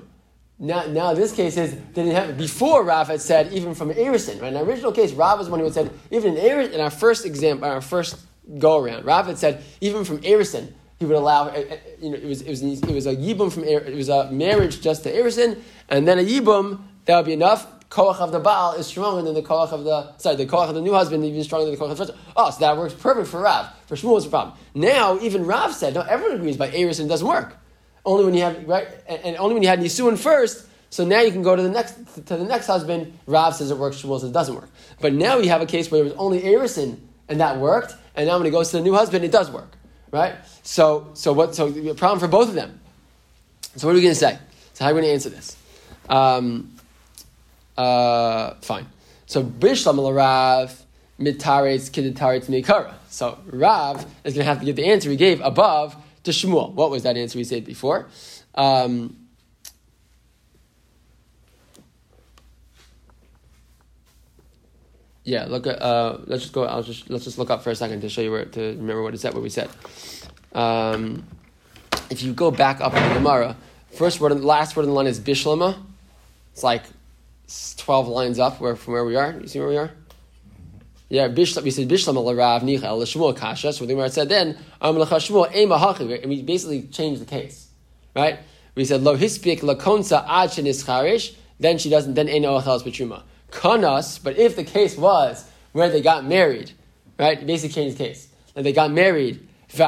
Now, 0.62 0.86
now 0.88 1.14
this 1.14 1.32
case 1.32 1.56
is 1.56 1.74
they 1.74 2.04
didn't 2.04 2.12
have 2.12 2.38
before 2.38 2.84
Rav 2.84 3.08
had 3.08 3.22
said 3.22 3.54
even 3.54 3.74
from 3.74 3.92
Arison, 3.92 4.42
right? 4.42 4.50
In 4.50 4.56
the 4.56 4.64
original 4.64 4.92
case, 4.92 5.14
Rav 5.14 5.38
was 5.38 5.48
the 5.48 5.52
one 5.52 5.62
who 5.62 5.66
had 5.66 5.74
said 5.74 5.92
even 6.12 6.36
in 6.36 6.44
Arison, 6.44 6.74
in 6.74 6.82
our 6.82 6.90
first 6.90 7.26
example, 7.26 7.70
our 7.70 7.80
first 7.80 8.20
go 8.58 8.78
around, 8.78 9.06
Rav 9.06 9.28
had 9.28 9.38
said 9.38 9.64
even 9.80 10.04
from 10.04 10.18
Arison 10.20 10.74
he 11.00 11.06
would 11.06 11.16
allow 11.16 11.48
uh, 11.48 11.52
uh, 11.52 11.78
you 12.00 12.10
know 12.10 12.18
it 12.18 12.26
was 12.26 12.42
it 12.42 12.50
was 12.50 12.62
it 12.62 12.94
was 12.94 13.08
a 13.08 13.16
yibum 13.16 13.52
from 13.52 13.64
it 13.64 13.96
was 13.96 14.10
a 14.10 14.30
marriage 14.32 14.82
just 14.82 15.04
to 15.04 15.12
Arison 15.12 15.62
and 15.88 16.08
then 16.08 16.20
a 16.20 16.24
yibum 16.24 16.82
that 17.06 17.18
would 17.18 17.26
be 17.26 17.34
enough. 17.34 17.68
Koach 17.90 18.20
of 18.20 18.32
the 18.32 18.40
Baal 18.40 18.74
is 18.74 18.86
stronger 18.86 19.24
than 19.24 19.34
the 19.34 19.42
koach 19.42 19.72
of 19.72 19.84
the 19.84 20.16
sorry 20.18 20.36
the 20.36 20.46
koach 20.46 20.70
of 20.70 20.76
the 20.76 20.82
new 20.82 20.94
husband 20.94 21.26
even 21.26 21.44
stronger 21.44 21.66
than 21.66 21.74
the 21.74 21.84
koach 21.84 21.92
of 21.92 21.98
the 21.98 22.06
first. 22.06 22.20
Oh, 22.36 22.52
so 22.52 22.60
that 22.60 22.78
works 22.78 22.94
perfect 22.94 23.28
for 23.28 23.42
Rav. 23.42 23.68
For 23.88 23.96
Shmuel, 23.96 24.18
it's 24.18 24.28
a 24.28 24.30
problem. 24.30 24.56
Now 24.76 25.18
even 25.20 25.46
Rav 25.46 25.74
said 25.74 25.96
no, 25.96 26.02
everyone 26.02 26.38
agrees 26.38 26.58
by 26.58 26.70
Arison 26.70 27.08
doesn't 27.08 27.28
work. 27.28 27.58
Only 28.06 28.26
when 28.26 28.34
you 28.36 28.44
have 28.44 28.68
right, 28.68 28.88
and, 29.08 29.38
only 29.38 29.56
when 29.56 29.64
you 29.64 29.70
had 29.70 29.80
Nisuin 29.80 30.20
first. 30.20 30.68
So 30.92 31.06
now 31.06 31.22
you 31.22 31.32
can 31.32 31.44
go 31.44 31.56
to 31.56 31.62
the 31.62 31.70
next 31.70 31.94
to 32.28 32.38
the 32.38 32.44
next 32.44 32.68
husband. 32.68 33.18
Rav 33.26 33.56
says 33.56 33.72
it 33.72 33.78
works. 33.78 34.02
Shmuel 34.02 34.20
says 34.20 34.30
it 34.30 34.34
doesn't 34.34 34.54
work. 34.54 34.70
But 35.02 35.14
now 35.14 35.38
you 35.38 35.50
have 35.50 35.62
a 35.62 35.66
case 35.66 35.90
where 35.90 36.02
it 36.02 36.04
was 36.04 36.14
only 36.14 36.42
Arison 36.42 37.00
and 37.30 37.40
that 37.40 37.58
worked, 37.58 37.96
and 38.16 38.28
now 38.28 38.38
when 38.38 38.48
it 38.48 38.52
goes 38.52 38.72
to 38.72 38.78
the 38.78 38.84
new 38.84 38.94
husband, 38.94 39.24
it 39.24 39.32
does 39.32 39.50
work, 39.52 39.78
right? 40.12 40.36
So 40.64 41.10
so 41.14 41.34
what? 41.34 41.56
So 41.56 41.70
the 41.70 41.94
problem 41.94 42.20
for 42.20 42.28
both 42.28 42.50
of 42.50 42.56
them. 42.56 42.80
So 43.76 43.88
what 43.88 43.94
are 43.94 43.96
we 43.96 44.02
going 44.02 44.14
to 44.14 44.20
say? 44.20 44.38
So 44.74 44.84
how 44.84 44.92
are 44.92 44.94
we 44.94 45.02
going 45.02 45.10
to 45.10 45.14
answer 45.14 45.30
this? 45.30 45.56
Um, 46.10 46.76
uh, 47.78 48.56
fine. 48.62 48.88
So 49.26 49.44
Bishlam 49.44 50.16
Rav 50.16 50.84
mitaretz 51.20 51.90
kiditaretz 51.92 52.48
mikara. 52.50 52.94
So 53.10 53.38
Rav 53.48 54.06
is 54.24 54.34
going 54.34 54.46
to 54.46 54.50
have 54.50 54.60
to 54.60 54.66
give 54.66 54.76
the 54.76 54.86
answer 54.86 55.10
he 55.10 55.16
gave 55.16 55.42
above 55.42 55.96
to 56.24 56.32
Shmuel. 56.32 56.74
What 56.74 56.92
was 56.92 57.04
that 57.04 57.18
answer 57.18 57.38
we 57.38 57.44
said 57.44 57.66
before? 57.66 58.08
Um, 58.56 59.19
yeah, 65.30 65.46
look 65.46 65.68
at. 65.68 65.80
Uh, 65.80 66.18
let's 66.26 66.42
just 66.42 66.54
go. 66.54 66.64
I'll 66.64 66.82
just 66.82 67.08
let's 67.10 67.24
just 67.24 67.38
look 67.38 67.52
up 67.52 67.62
for 67.62 67.70
a 67.70 67.76
second 67.76 68.02
to 68.02 68.10
show 68.10 68.22
you 68.22 68.32
where 68.32 68.46
to 68.46 68.62
remember 68.62 69.04
what 69.04 69.14
it 69.14 69.20
said. 69.20 69.36
What 69.36 69.44
we 69.44 69.50
said. 69.50 69.70
Um, 70.54 71.24
if 72.10 72.24
you 72.24 72.34
go 72.34 72.50
back 72.50 72.82
up 72.82 72.96
in 72.96 73.08
the 73.08 73.14
Gemara, 73.14 73.56
first 73.92 74.20
word, 74.20 74.32
and 74.32 74.44
last 74.44 74.76
word 74.76 74.84
in 74.84 74.90
the 74.90 74.96
line 74.96 75.06
is 75.06 75.20
bishlama. 75.20 75.78
It's 76.54 76.64
like 76.64 76.84
twelve 77.78 78.08
lines 78.08 78.40
up 78.40 78.60
where 78.60 78.76
from 78.76 78.94
where 78.94 79.06
we 79.06 79.16
are. 79.16 79.40
You 79.40 79.48
see 79.48 79.60
where 79.60 79.68
we 79.68 79.78
are? 79.78 79.92
Yeah, 81.10 81.28
Bishlam, 81.28 81.64
we 81.64 81.72
said 81.72 81.88
Bishlam 81.88 82.16
Rav 82.38 82.64
Nichel 82.64 82.82
Shmuel 82.82 83.38
Kasha. 83.38 83.72
So 83.74 83.86
the 83.86 83.94
Gemara 83.94 84.10
said 84.10 84.30
then 84.30 84.58
Am 84.82 84.96
Shmuel 84.96 85.56
Ema 85.56 85.78
Hachi, 85.78 86.22
and 86.22 86.30
we 86.30 86.42
basically 86.42 86.84
changed 86.84 87.22
the 87.22 87.26
case, 87.26 87.68
right? 88.16 88.40
We 88.74 88.86
said 88.86 89.02
Lo 89.04 89.16
Hispik 89.16 89.60
Lakonsa 89.60 90.26
Ad 90.28 90.50
Charish. 90.50 91.36
Then 91.60 91.78
she 91.78 91.90
doesn't. 91.90 92.16
Then 92.16 92.30
Eno 92.30 92.60
Achelas 92.60 92.84
B'Truma. 92.84 93.22
Kanas, 93.52 94.22
but 94.24 94.38
if 94.38 94.56
the 94.56 94.64
case 94.64 94.98
was 94.98 95.46
where 95.72 95.90
they 95.90 96.02
got 96.02 96.26
married, 96.26 96.72
right? 97.18 97.46
Basically 97.46 97.90
the 97.90 97.98
case. 97.98 98.28
And 98.56 98.66
they 98.66 98.74
got 98.74 98.92
married. 98.92 99.48
Then 99.76 99.88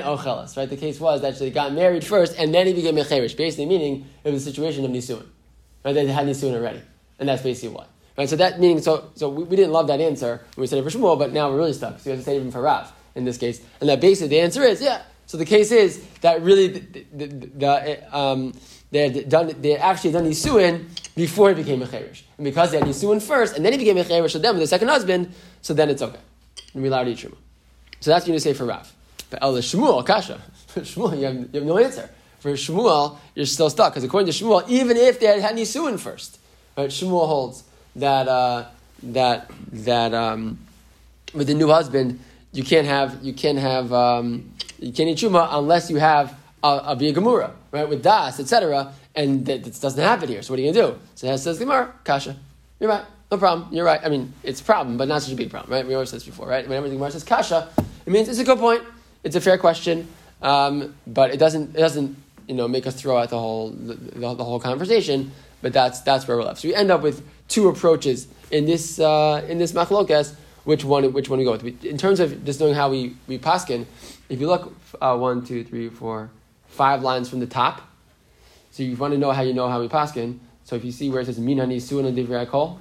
Ochelas, 0.00 0.56
right? 0.56 0.68
The 0.68 0.76
case 0.76 1.00
was 1.00 1.22
that 1.22 1.38
they 1.38 1.50
got 1.50 1.72
married 1.72 2.04
first, 2.04 2.36
and 2.38 2.54
then 2.54 2.66
he 2.66 2.72
became 2.72 2.98
a 2.98 3.04
Cherish. 3.04 3.34
Basically, 3.34 3.66
meaning 3.66 4.06
it 4.24 4.32
was 4.32 4.46
a 4.46 4.50
situation 4.50 4.84
of 4.84 4.90
Nisuin. 4.90 5.26
Right? 5.84 5.92
They 5.92 6.06
had 6.06 6.26
Nisuin 6.26 6.54
already. 6.54 6.82
And 7.18 7.28
that's 7.28 7.42
basically 7.42 7.76
why. 7.76 7.86
Right, 8.16 8.28
so 8.28 8.36
that 8.36 8.60
meaning, 8.60 8.82
so, 8.82 9.10
so 9.14 9.30
we, 9.30 9.44
we 9.44 9.56
didn't 9.56 9.72
love 9.72 9.86
that 9.86 10.00
answer 10.00 10.42
when 10.54 10.62
we 10.62 10.66
said 10.66 10.78
it 10.78 10.82
for 10.82 10.90
Shmuel, 10.90 11.18
but 11.18 11.32
now 11.32 11.50
we're 11.50 11.56
really 11.56 11.72
stuck. 11.72 11.98
So 11.98 12.10
you 12.10 12.16
have 12.16 12.20
to 12.20 12.24
say 12.24 12.36
it 12.36 12.40
even 12.40 12.50
for 12.50 12.60
Rav 12.60 12.92
in 13.14 13.24
this 13.24 13.38
case. 13.38 13.60
And 13.80 13.88
that 13.88 14.00
basically 14.00 14.28
the 14.28 14.40
answer 14.40 14.62
is, 14.62 14.82
yeah. 14.82 15.02
So 15.26 15.38
the 15.38 15.46
case 15.46 15.72
is 15.72 16.04
that 16.20 16.42
really 16.42 16.68
the, 16.68 17.06
the, 17.14 17.26
the, 17.26 18.16
um, 18.16 18.52
they 18.90 19.08
had 19.08 19.28
done 19.30 19.54
they 19.60 19.70
had 19.70 19.80
actually 19.80 20.12
done 20.12 20.26
Nisuin 20.26 20.88
before 21.14 21.50
he 21.50 21.54
became 21.54 21.82
a 21.82 21.86
Cherish. 21.86 22.24
And 22.38 22.44
because 22.44 22.70
they 22.70 22.78
had 22.78 22.86
Nisuin 22.86 23.22
first, 23.22 23.56
and 23.56 23.64
then 23.64 23.72
he 23.72 23.78
became 23.78 23.96
a 23.98 24.04
Cherish 24.04 24.34
with 24.34 24.42
them 24.42 24.54
with 24.56 24.62
the 24.62 24.66
second 24.66 24.88
husband, 24.88 25.32
so 25.60 25.74
then 25.74 25.90
it's 25.90 26.02
okay. 26.02 26.18
And 26.74 26.82
we 26.82 26.88
allowed 26.88 27.04
to 27.04 27.10
eat. 27.10 27.20
So 28.00 28.10
that's 28.10 28.26
what 28.26 28.32
you 28.32 28.38
say 28.38 28.54
for 28.54 28.64
Rav. 28.64 28.92
But 29.30 29.42
El 29.42 29.54
Shmuel, 29.54 30.04
Kasha. 30.06 30.40
Shmuel, 30.74 31.18
you 31.18 31.24
have, 31.24 31.34
you 31.34 31.48
have 31.54 31.64
no 31.64 31.78
answer. 31.78 32.10
For 32.40 32.52
Shmuel, 32.52 33.18
you're 33.34 33.46
still 33.46 33.70
stuck. 33.70 33.92
Because 33.92 34.04
according 34.04 34.32
to 34.32 34.44
Shmuel, 34.44 34.68
even 34.68 34.96
if 34.96 35.20
they 35.20 35.26
had 35.26 35.40
had 35.40 35.56
Nisuin 35.56 35.98
first, 35.98 36.38
right, 36.76 36.88
Shmuel 36.88 37.26
holds 37.26 37.64
that, 37.96 38.26
uh, 38.28 38.66
that, 39.04 39.50
that 39.72 40.14
um, 40.14 40.58
with 41.34 41.46
the 41.46 41.54
new 41.54 41.68
husband, 41.68 42.20
you 42.52 42.62
can't 42.62 42.86
have, 42.86 43.22
you 43.22 43.32
can't 43.32 43.58
have, 43.58 43.92
um, 43.92 44.52
you 44.78 44.92
can't 44.92 45.08
eat 45.08 45.18
Truma 45.18 45.48
unless 45.52 45.90
you 45.90 45.96
have 45.96 46.38
a, 46.62 46.68
a 46.68 46.96
Gemura, 46.96 47.52
right, 47.70 47.88
with 47.88 48.02
Das, 48.02 48.38
etc. 48.38 48.92
And 49.14 49.44
that, 49.46 49.64
doesn't 49.64 50.02
happen 50.02 50.28
here. 50.28 50.42
So 50.42 50.52
what 50.52 50.58
are 50.58 50.62
you 50.62 50.72
going 50.72 50.86
to 50.86 50.94
do? 50.94 51.02
So 51.14 51.26
that 51.26 51.38
says 51.38 51.58
Gemara, 51.58 51.92
Kasha. 52.04 52.36
You're 52.80 52.90
right. 52.90 53.04
No 53.30 53.38
problem. 53.38 53.68
You're 53.72 53.84
right. 53.84 54.00
I 54.02 54.08
mean, 54.08 54.32
it's 54.42 54.60
a 54.60 54.64
problem, 54.64 54.96
but 54.96 55.08
not 55.08 55.22
such 55.22 55.32
a 55.32 55.36
big 55.36 55.50
problem, 55.50 55.72
right? 55.72 55.86
We 55.86 55.94
always 55.94 56.10
said 56.10 56.16
this 56.20 56.26
before, 56.26 56.46
right? 56.46 56.66
Whenever 56.66 56.88
the 56.88 56.96
Gemara 56.96 57.10
says 57.10 57.24
Kasha, 57.24 57.68
it 58.04 58.10
means 58.10 58.28
it's 58.28 58.38
a 58.38 58.44
good 58.44 58.58
point. 58.58 58.82
It's 59.24 59.36
a 59.36 59.40
fair 59.40 59.56
question, 59.56 60.08
um, 60.42 60.94
but 61.06 61.30
it 61.30 61.38
doesn't 61.38 61.76
it 61.76 61.78
doesn't 61.78 62.16
you 62.48 62.54
know 62.54 62.66
make 62.66 62.86
us 62.86 63.00
throw 63.00 63.16
out 63.16 63.30
the 63.30 63.38
whole 63.38 63.70
the, 63.70 63.94
the, 63.94 64.34
the, 64.34 64.44
whole 64.44 64.58
conversation. 64.58 65.30
But 65.62 65.72
that's 65.72 66.00
that's 66.00 66.26
where 66.26 66.36
we're 66.36 66.42
left. 66.42 66.60
So 66.60 66.68
we 66.68 66.74
end 66.74 66.90
up 66.90 67.02
with 67.02 67.22
two 67.48 67.68
approaches 67.68 68.26
in 68.50 68.66
this 68.66 68.98
uh, 68.98 69.46
in 69.48 69.58
this 69.58 69.72
machlokas. 69.72 70.34
Which 70.64 70.84
one 70.84 71.12
which 71.12 71.28
one 71.28 71.38
we 71.38 71.44
go 71.44 71.52
with? 71.52 71.84
In 71.84 71.98
terms 71.98 72.20
of 72.20 72.44
just 72.44 72.60
knowing 72.60 72.74
how 72.74 72.90
we 72.90 73.16
we 73.28 73.38
paskin, 73.38 73.86
if 74.28 74.40
you 74.40 74.48
look 74.48 74.74
uh, 75.00 75.16
one 75.16 75.44
two 75.44 75.62
three 75.64 75.88
four 75.88 76.30
five 76.66 77.02
lines 77.02 77.28
from 77.28 77.40
the 77.40 77.46
top. 77.46 77.88
So 78.72 78.82
you 78.82 78.96
want 78.96 79.12
to 79.12 79.18
know 79.18 79.32
how 79.32 79.42
you 79.42 79.52
know 79.52 79.68
how 79.68 79.80
we 79.80 79.88
paskin. 79.88 80.38
So 80.64 80.76
if 80.76 80.84
you 80.84 80.92
see 80.92 81.10
where 81.10 81.20
it 81.20 81.26
says 81.26 81.38
min 81.38 81.58
hanisu 81.58 82.04
and 82.04 82.16
divrei 82.16 82.48
kol, 82.48 82.80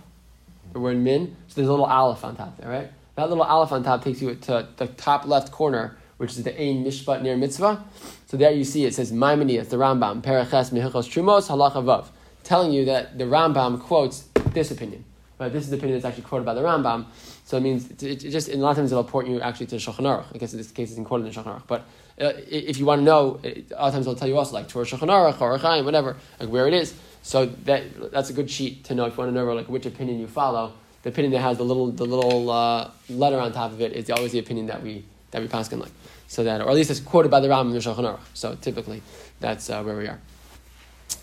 the 0.71 0.79
word 0.79 0.98
min, 0.98 1.36
so 1.50 1.55
there's 1.55 1.67
a 1.67 1.71
little 1.71 1.86
aleph 1.86 2.24
on 2.24 2.36
top 2.38 2.57
there, 2.57 2.69
right? 2.69 2.91
That 3.15 3.27
little 3.27 3.43
aleph 3.43 3.74
on 3.74 3.83
top 3.83 4.03
takes 4.03 4.21
you 4.21 4.33
to 4.33 4.69
the 4.77 4.88
top 4.88 5.25
left 5.25 5.51
corner, 5.51 5.98
which 6.15 6.31
is 6.31 6.43
the 6.43 6.53
Ein 6.60 6.86
Mishpat 6.86 7.21
Ner 7.21 7.36
Mitzvah. 7.36 7.83
So 8.25 8.38
there 8.38 8.51
you 8.51 8.63
see 8.63 8.86
it 8.86 8.95
says 8.95 9.12
Maimonides, 9.12 9.67
the 9.67 9.75
Rambam, 9.75 10.21
Pereches 10.21 10.71
Mehichos 10.71 11.10
Trumos 11.10 11.50
Halacha 11.50 11.83
Vav, 11.83 12.07
telling 12.43 12.71
you 12.71 12.86
that 12.86 13.17
the 13.17 13.25
Rambam 13.25 13.81
quotes 13.81 14.29
this 14.53 14.71
opinion. 14.71 15.03
But 15.38 15.51
this 15.51 15.65
is 15.65 15.71
the 15.71 15.75
opinion 15.75 15.98
that's 16.00 16.05
actually 16.05 16.24
quoted 16.24 16.45
by 16.45 16.53
the 16.53 16.62
Rambam. 16.62 17.07
So 17.43 17.57
it 17.57 17.62
means 17.62 17.91
it, 17.91 18.03
it 18.03 18.29
just 18.29 18.48
in 18.48 18.62
a 18.62 18.63
lot 18.63 18.71
of 18.71 18.77
times 18.77 18.93
it'll 18.93 19.03
point 19.03 19.27
you 19.27 19.41
actually 19.41 19.65
to 19.67 19.75
Shulchan 19.75 20.05
Aruch. 20.05 20.25
I 20.33 20.38
guess 20.38 20.53
in 20.53 20.57
this 20.57 20.71
case 20.71 20.95
it's 20.95 21.05
quoted 21.05 21.27
in 21.27 21.33
Shulchan 21.33 21.48
Aruch. 21.48 21.67
But 21.67 21.83
uh, 22.20 22.34
if 22.50 22.77
you 22.77 22.86
want 22.86 23.00
to 23.00 23.06
know, 23.06 23.39
it, 23.44 23.72
lot 23.72 23.88
of 23.88 23.94
times 23.94 24.08
it'll 24.08 24.15
tell 24.15 24.27
you 24.27 24.38
also 24.38 24.53
like 24.53 24.68
Tur 24.68 24.82
Shulchan 24.82 25.10
Aruch 25.10 25.86
whatever, 25.86 26.18
like 26.39 26.50
where 26.50 26.68
it 26.68 26.74
is. 26.74 26.94
So 27.24 27.46
that 27.46 28.12
that's 28.12 28.30
a 28.30 28.34
good 28.34 28.50
sheet 28.50 28.84
to 28.86 28.96
know 28.96 29.06
if 29.06 29.13
you 29.13 29.20
want 29.20 29.30
to 29.30 29.36
know 29.36 29.46
like 29.53 29.70
which 29.70 29.86
opinion 29.86 30.20
you 30.20 30.27
follow 30.27 30.74
the 31.03 31.10
opinion 31.10 31.32
that 31.32 31.39
has 31.39 31.58
the 31.58 31.63
little 31.63 31.91
the 31.91 32.06
little 32.06 32.50
uh, 32.50 32.89
letter 33.10 33.39
on 33.39 33.51
top 33.51 33.72
of 33.72 33.82
it 33.82 33.94
is 33.94 34.10
always 34.10 34.32
the 34.32 34.39
opinion 34.39 34.68
that 34.68 34.82
we 34.82 35.03
that 35.32 35.41
we 35.41 35.48
pass 35.48 35.72
like. 35.72 35.91
So 36.27 36.44
that, 36.46 36.62
or 36.62 36.70
at 36.70 36.75
least 36.75 36.89
it's 36.89 37.00
quoted 37.00 37.30
by 37.30 37.41
the 37.41 37.50
Ram 37.50 37.68
in 37.68 37.74
the 37.74 37.80
Shulchan 37.80 38.06
Aruch. 38.06 38.20
So 38.34 38.56
typically, 38.56 39.01
that's 39.39 39.70
uh, 39.70 39.84
where 39.84 39.98
we 39.98 40.08
are. 40.08 40.20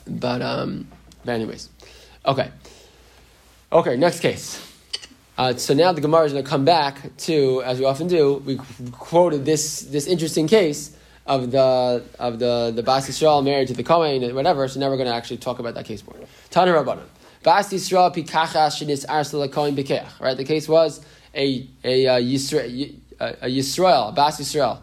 But 0.06 0.42
um, 0.42 0.88
but 1.24 1.32
anyways, 1.32 1.68
okay, 2.26 2.50
okay. 3.72 3.96
Next 3.96 4.20
case. 4.20 4.64
Uh, 5.38 5.54
so 5.54 5.72
now 5.72 5.92
the 5.92 6.00
Gemara 6.00 6.24
is 6.24 6.32
going 6.32 6.42
to 6.42 6.50
come 6.50 6.64
back 6.64 7.16
to, 7.16 7.62
as 7.62 7.78
we 7.78 7.84
often 7.84 8.08
do, 8.08 8.42
we 8.44 8.58
quoted 8.90 9.44
this 9.44 9.82
this 9.82 10.08
interesting 10.08 10.48
case 10.48 10.96
of 11.26 11.52
the 11.52 12.02
of 12.18 12.40
the 12.40 12.72
the 12.74 12.82
Bas 12.82 13.08
Yisrael 13.08 13.44
married 13.44 13.68
to 13.68 13.74
the 13.74 13.84
Kohen 13.84 14.34
whatever. 14.34 14.66
So 14.66 14.80
now 14.80 14.90
we're 14.90 14.96
going 14.96 15.08
to 15.08 15.14
actually 15.14 15.36
talk 15.36 15.60
about 15.60 15.74
that 15.74 15.84
case 15.84 16.04
more. 16.04 16.16
Tana 16.50 16.72
Rabbanan. 16.72 17.04
Bas 17.44 17.72
Yisrael 17.72 18.12
pikachas 18.12 19.06
arsel 19.06 19.50
kohen. 19.52 19.76
Right, 20.20 20.36
the 20.36 20.44
case 20.44 20.68
was 20.68 21.06
a 21.32 21.68
a, 21.84 22.06
a 22.06 22.20
Yisrael, 22.20 22.96
a, 23.20 23.26
a 23.42 23.48
Yisrael, 23.48 24.12
Bas 24.16 24.40
Yisrael, 24.40 24.78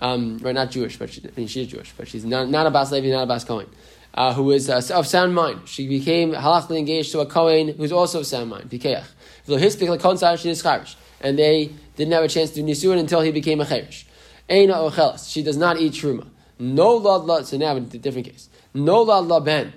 um, 0.00 0.38
right? 0.38 0.52
Not 0.52 0.72
Jewish, 0.72 0.98
but 0.98 1.10
she, 1.10 1.22
I 1.24 1.30
mean 1.36 1.46
she's 1.46 1.68
Jewish, 1.68 1.92
but 1.96 2.08
she's 2.08 2.24
not, 2.24 2.48
not 2.48 2.66
a 2.66 2.72
Bas 2.72 2.90
Levi, 2.90 3.08
not 3.08 3.22
a 3.22 3.26
Bas 3.26 3.44
Kohen. 3.44 3.68
Uh, 4.14 4.34
who 4.34 4.50
is 4.50 4.68
uh, 4.68 4.82
of 4.92 5.06
sound 5.06 5.34
mind. 5.34 5.60
She 5.66 5.88
became 5.88 6.32
halachically 6.32 6.78
engaged 6.78 7.12
to 7.12 7.20
a 7.20 7.26
Kohen 7.26 7.68
who's 7.68 7.92
also 7.92 8.18
of 8.18 8.26
sound 8.26 8.50
mind, 8.50 8.68
Pikeach. 8.68 9.04
And 9.46 11.38
they 11.38 11.70
didn't 11.96 12.12
have 12.12 12.24
a 12.24 12.28
chance 12.28 12.50
to 12.50 12.62
do 12.62 12.64
Nisuin 12.64 12.98
until 12.98 13.20
he 13.20 13.30
became 13.30 13.60
a 13.60 13.66
Cherish. 13.66 14.06
Eina 14.48 14.90
Ochelas. 14.90 15.30
She 15.30 15.42
does 15.42 15.56
not 15.56 15.80
eat 15.80 15.92
Truma. 15.92 16.26
No 16.58 16.96
lad 16.96 17.22
la, 17.24 17.42
so 17.42 17.56
now 17.56 17.76
it's 17.76 17.94
a 17.94 17.98
different 17.98 18.28
case. 18.28 18.48
No 18.74 19.02
lad 19.02 19.24
la 19.24 19.40
ben. 19.40 19.72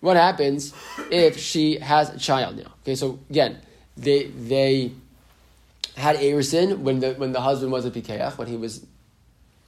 What 0.00 0.16
happens 0.16 0.72
if 1.10 1.38
she 1.38 1.78
has 1.78 2.10
a 2.10 2.18
child 2.18 2.56
now? 2.56 2.72
Okay, 2.82 2.94
so 2.94 3.18
again, 3.28 3.58
they 3.96 4.24
they 4.24 4.92
had 5.96 6.16
Erisin 6.16 6.78
when 6.78 7.00
the 7.00 7.12
when 7.14 7.32
the 7.32 7.40
husband 7.40 7.70
was 7.70 7.84
a 7.84 7.90
Pikeach, 7.90 8.38
when 8.38 8.48
he 8.48 8.56
was 8.56 8.86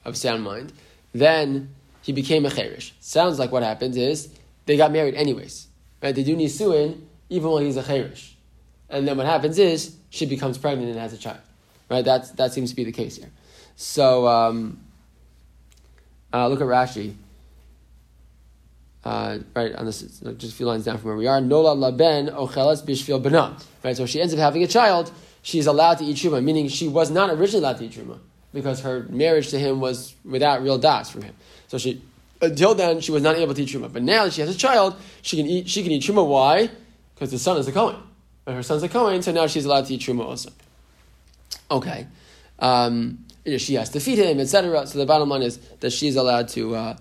of 0.05 0.17
sound 0.17 0.43
mind. 0.43 0.73
Then 1.13 1.75
he 2.01 2.13
became 2.13 2.47
a 2.47 2.51
Cherish. 2.51 2.95
Sounds 3.01 3.39
like 3.39 3.53
what 3.53 3.63
happens 3.63 3.97
is 3.97 4.29
they 4.65 4.77
got 4.77 4.91
married 4.91 5.15
anyways. 5.15 5.67
Right? 6.03 6.15
They 6.15 6.25
do 6.25 6.35
Nisuin 6.35 7.01
even 7.29 7.51
while 7.51 7.59
he's 7.59 7.77
a 7.77 7.83
Cherish. 7.83 8.32
And 8.93 9.09
then 9.09 9.17
what 9.17 9.27
happens 9.27 9.59
is 9.59 9.97
she 10.11 10.27
becomes 10.27 10.59
pregnant 10.59 10.91
and 10.91 10.99
has 10.99 11.13
a 11.13 11.19
child. 11.19 11.41
Right? 11.91 12.05
That's, 12.05 12.31
that 12.33 12.53
seems 12.53 12.71
to 12.71 12.77
be 12.77 12.85
the 12.85 12.93
case 12.93 13.17
here. 13.17 13.31
So 13.75 14.29
um, 14.29 14.79
uh, 16.33 16.47
look 16.49 16.61
at 16.61 16.67
Rashi 16.67 17.15
uh, 19.05 19.39
right 19.55 19.75
on 19.75 19.87
this, 19.87 20.03
just 20.37 20.53
a 20.55 20.57
few 20.57 20.67
lines 20.67 20.85
down 20.85 20.99
from 20.99 21.09
where 21.09 21.17
we 21.17 21.27
are. 21.27 21.41
Nola 21.41 21.75
laben 21.75 22.33
ochelas 22.33 22.85
bishvil 22.85 23.23
bena. 23.23 23.57
Right, 23.83 23.97
so 23.97 24.07
she 24.07 24.21
ends 24.21 24.33
up 24.33 24.39
having 24.39 24.63
a 24.63 24.67
child. 24.67 25.11
She's 25.43 25.67
allowed 25.67 25.99
to 25.99 26.05
eat 26.05 26.17
truma, 26.17 26.43
meaning 26.43 26.69
she 26.69 26.87
was 26.87 27.11
not 27.11 27.31
originally 27.31 27.65
allowed 27.65 27.79
to 27.79 27.85
eat 27.87 27.93
truma 27.93 28.19
because 28.55 28.81
her 28.81 29.07
marriage 29.09 29.49
to 29.49 29.59
him 29.59 29.81
was 29.81 30.15
without 30.25 30.63
real 30.63 30.79
das 30.79 31.11
from 31.11 31.23
him. 31.23 31.35
So 31.67 31.79
she, 31.79 32.01
until 32.41 32.75
then, 32.75 33.01
she 33.01 33.11
was 33.11 33.23
not 33.23 33.37
able 33.37 33.55
to 33.55 33.63
eat 33.63 33.71
truma. 33.71 33.93
But 33.93 34.03
now 34.03 34.25
that 34.25 34.35
she 34.35 34.41
has 34.41 34.55
a 34.55 34.59
child, 34.59 34.95
she 35.23 35.37
can 35.37 35.47
eat. 35.47 35.69
She 35.69 35.83
can 35.83 35.91
eat 35.91 36.03
truma. 36.03 36.25
Why? 36.27 36.71
Because 37.15 37.33
the 37.33 37.39
son 37.39 37.57
is 37.57 37.67
a 37.67 37.73
kohen. 37.73 37.97
But 38.45 38.55
her 38.55 38.63
son's 38.63 38.83
a 38.83 38.89
kohen, 38.89 39.23
so 39.23 39.33
now 39.33 39.47
she's 39.47 39.65
allowed 39.65 39.87
to 39.87 39.95
eat 39.95 40.01
truma 40.01 40.25
also. 40.25 40.51
Okay. 41.71 42.07
Um, 42.59 43.25
she 43.57 43.75
has 43.75 43.91
to 43.91 44.01
feed 44.01 44.19
him, 44.19 44.41
etc. 44.41 44.87
So 44.87 44.99
the 44.99 45.07
bottom 45.07 45.29
line 45.29 45.43
is 45.43 45.59
that 45.81 45.91
she's 45.91 46.17
allowed 46.17 46.49
to. 46.49 46.75
Uh, 46.75 46.97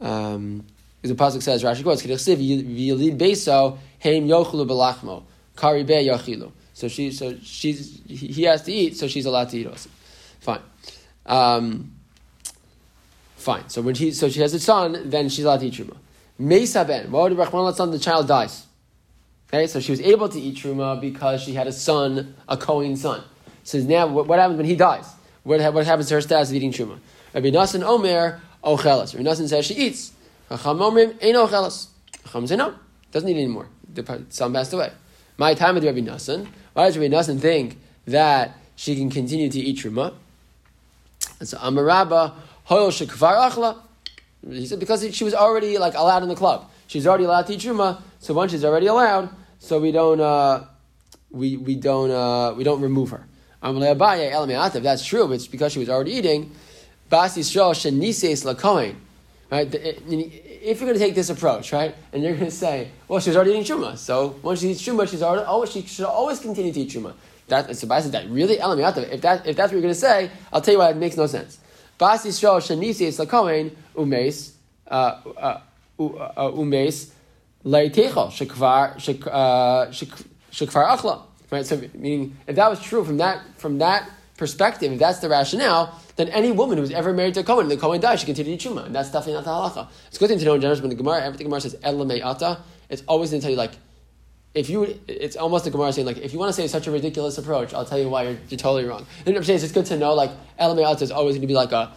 um, 0.00 0.64
because 1.00 1.16
the 1.16 1.22
pasuk 1.22 1.42
says 1.42 1.62
Rashi 1.62 1.82
quotes 1.82 2.02
v'yilid 2.02 3.18
beso 3.18 3.76
heim 4.02 4.26
yochlu 4.26 4.66
belachmo 4.66 5.24
kari 5.54 5.84
be 5.84 5.92
yachilu. 5.92 6.50
So 6.72 6.88
she, 6.88 7.10
so 7.10 7.36
she's 7.42 8.00
he 8.08 8.44
has 8.44 8.62
to 8.62 8.72
eat, 8.72 8.96
so 8.96 9.06
she's 9.06 9.26
allowed 9.26 9.50
to 9.50 9.58
eat 9.58 9.66
also. 9.66 9.90
Fine, 10.40 10.60
um, 11.26 11.92
fine. 13.36 13.68
So 13.68 13.82
when 13.82 13.94
she 13.94 14.12
so 14.12 14.30
she 14.30 14.40
has 14.40 14.54
a 14.54 14.60
son, 14.60 15.10
then 15.10 15.28
she's 15.28 15.44
allowed 15.44 15.60
to 15.60 15.66
eat 15.66 15.74
truma. 15.74 15.96
Mesa 16.38 16.84
ben, 16.86 17.10
what 17.10 17.30
would 17.30 17.38
Rachman 17.38 17.74
son? 17.74 17.90
The 17.90 17.98
child 17.98 18.26
dies. 18.26 18.64
Okay, 19.54 19.68
so 19.68 19.78
she 19.78 19.92
was 19.92 20.00
able 20.00 20.28
to 20.28 20.40
eat 20.40 20.56
truma 20.56 21.00
because 21.00 21.40
she 21.40 21.54
had 21.54 21.68
a 21.68 21.72
son, 21.72 22.34
a 22.48 22.56
Kohen 22.56 22.96
son. 22.96 23.22
So 23.62 23.78
now, 23.78 24.08
what, 24.08 24.40
happens 24.40 24.56
when 24.56 24.66
he 24.66 24.74
dies? 24.74 25.06
What, 25.44 25.60
what 25.72 25.86
happens 25.86 26.08
to 26.08 26.14
her 26.14 26.20
status 26.20 26.48
of 26.50 26.56
eating 26.56 26.72
truma? 26.72 26.98
Rabbi 27.32 27.50
Nassan 27.50 27.84
Omer 27.84 28.40
ochelas. 28.64 29.14
Rabbi 29.14 29.24
Nassan 29.24 29.48
says 29.48 29.64
she 29.64 29.74
eats. 29.74 30.10
Chacham 30.48 30.78
Omrim, 30.78 31.12
Eino 31.20 31.48
Chelas. 31.48 31.86
Chacham 32.24 32.48
say 32.48 32.56
no, 32.56 32.74
doesn't 33.12 33.28
eat 33.28 33.36
anymore. 33.36 33.68
The 33.92 34.24
son 34.28 34.52
passed 34.52 34.72
away. 34.72 34.90
My 35.36 35.54
time 35.54 35.76
with 35.76 35.84
Rabbi 35.84 36.00
Nassan. 36.00 36.48
Why 36.72 36.86
does 36.86 36.98
Rabbi 36.98 37.14
Nassan 37.14 37.38
think 37.38 37.78
that 38.06 38.58
she 38.74 38.96
can 38.96 39.08
continue 39.08 39.48
to 39.48 39.58
eat 39.60 39.78
truma? 39.78 40.14
And 41.38 41.48
so 41.48 41.58
Amarabba, 41.58 42.34
Hoyol 42.68 43.06
Shekvar 43.06 43.50
Achla. 43.50 43.78
He 44.50 44.66
said 44.66 44.80
because 44.80 45.14
she 45.14 45.22
was 45.22 45.32
already 45.32 45.78
like 45.78 45.94
allowed 45.94 46.24
in 46.24 46.28
the 46.28 46.34
club. 46.34 46.70
She's 46.88 47.06
already 47.06 47.24
allowed 47.24 47.46
to 47.46 47.54
eat 47.54 47.60
truma. 47.60 48.02
So 48.18 48.34
once 48.34 48.50
she's 48.50 48.64
already 48.64 48.86
allowed, 48.86 49.30
so 49.64 49.80
we 49.80 49.92
don't 49.92 50.20
uh, 50.20 50.64
we 51.30 51.56
we 51.56 51.74
don't 51.74 52.10
uh, 52.10 52.52
we 52.54 52.64
don't 52.64 52.82
remove 52.82 53.10
her. 53.10 53.26
That's 53.62 55.06
true, 55.06 55.32
it's 55.32 55.46
because 55.46 55.72
she 55.72 55.78
was 55.78 55.88
already 55.88 56.12
eating. 56.12 56.52
Bas 57.08 57.36
shenises. 57.38 58.44
Right? 59.50 59.74
If 59.74 60.80
you're 60.80 60.88
going 60.88 60.94
to 60.94 60.98
take 60.98 61.14
this 61.14 61.30
approach, 61.30 61.72
right, 61.72 61.94
and 62.12 62.22
you're 62.22 62.32
going 62.32 62.46
to 62.46 62.50
say, 62.50 62.90
well, 63.08 63.20
she's 63.20 63.36
already 63.36 63.52
eating 63.52 63.64
truma, 63.64 63.96
so 63.96 64.38
once 64.42 64.60
she 64.60 64.70
eats 64.70 64.82
truma, 64.82 65.08
she's 65.08 65.22
already 65.22 65.46
always 65.46 65.70
she 65.70 65.82
should 65.82 66.04
always 66.04 66.40
continue 66.40 66.72
to 66.72 66.80
eat 66.80 66.90
truma. 66.90 67.14
That 67.48 67.74
so 67.74 67.88
said 68.00 68.12
that 68.12 68.28
really 68.28 68.58
If 68.58 69.20
that 69.22 69.46
if 69.46 69.56
that's 69.56 69.72
what 69.72 69.72
you're 69.72 69.80
going 69.80 69.94
to 69.94 69.94
say, 69.94 70.30
I'll 70.52 70.60
tell 70.60 70.74
you 70.74 70.80
why 70.80 70.90
it 70.90 70.96
makes 70.96 71.16
no 71.16 71.26
sense. 71.26 71.58
Bas 71.96 72.26
Yisrael 72.26 72.60
shenisi 72.60 73.06
is 73.06 73.18
lakohen 73.18 73.70
umes 73.96 74.50
uh, 77.64 77.68
uh, 77.68 77.72
uh, 77.72 77.80
umes 77.80 78.32
shekvar 78.32 78.96
shekvar 80.52 80.86
achla. 80.96 81.22
Right. 81.50 81.66
So 81.66 81.80
meaning 81.94 82.36
if 82.46 82.56
that 82.56 82.68
was 82.70 82.80
true 82.80 83.04
from 83.04 83.18
that 83.18 83.42
from 83.58 83.78
that 83.78 84.10
perspective, 84.36 84.92
if 84.92 84.98
that's 84.98 85.20
the 85.20 85.28
rationale, 85.28 86.00
then 86.16 86.28
any 86.28 86.52
woman 86.52 86.78
who's 86.78 86.90
ever 86.90 87.12
married 87.12 87.34
to 87.34 87.40
a 87.40 87.44
Kohen, 87.44 87.68
the 87.68 87.76
Kohen 87.76 88.00
dies, 88.00 88.20
she 88.20 88.26
continue 88.26 88.56
to 88.56 88.68
Truma. 88.68 88.86
And 88.86 88.94
that's 88.94 89.10
definitely 89.10 89.34
not 89.34 89.44
the 89.44 89.50
halacha. 89.50 89.88
It's 90.08 90.16
a 90.16 90.20
good 90.20 90.28
thing 90.28 90.38
to 90.38 90.44
know 90.44 90.54
in 90.54 90.60
general 90.60 90.80
when 90.80 90.90
the 90.90 90.96
Gemara, 90.96 91.22
everything 91.22 91.46
Gemara 91.46 91.60
says, 91.60 91.76
Elamei 91.76 92.24
Ata, 92.24 92.60
it's 92.88 93.02
always 93.08 93.30
going 93.30 93.40
to 93.40 93.44
tell 93.44 93.50
you, 93.50 93.56
like, 93.56 93.72
if 94.54 94.70
you, 94.70 94.98
it's 95.08 95.36
almost 95.36 95.64
the 95.64 95.70
Gemara 95.70 95.92
saying, 95.92 96.06
like, 96.06 96.18
if 96.18 96.32
you 96.32 96.38
want 96.38 96.50
to 96.50 96.52
say 96.52 96.68
such 96.68 96.86
a 96.86 96.90
ridiculous 96.90 97.38
approach, 97.38 97.74
I'll 97.74 97.84
tell 97.84 97.98
you 97.98 98.08
why 98.08 98.22
you're, 98.24 98.36
you're 98.48 98.58
totally 98.58 98.84
wrong. 98.84 99.06
And 99.26 99.36
I'm 99.36 99.42
saying 99.42 99.60
it's 99.62 99.72
good 99.72 99.86
to 99.86 99.96
know, 99.96 100.14
like, 100.14 100.30
Elamei 100.60 100.84
Ata 100.84 101.02
is 101.02 101.10
always 101.10 101.34
going 101.34 101.42
to 101.42 101.46
be 101.48 101.54
like 101.54 101.72
a, 101.72 101.92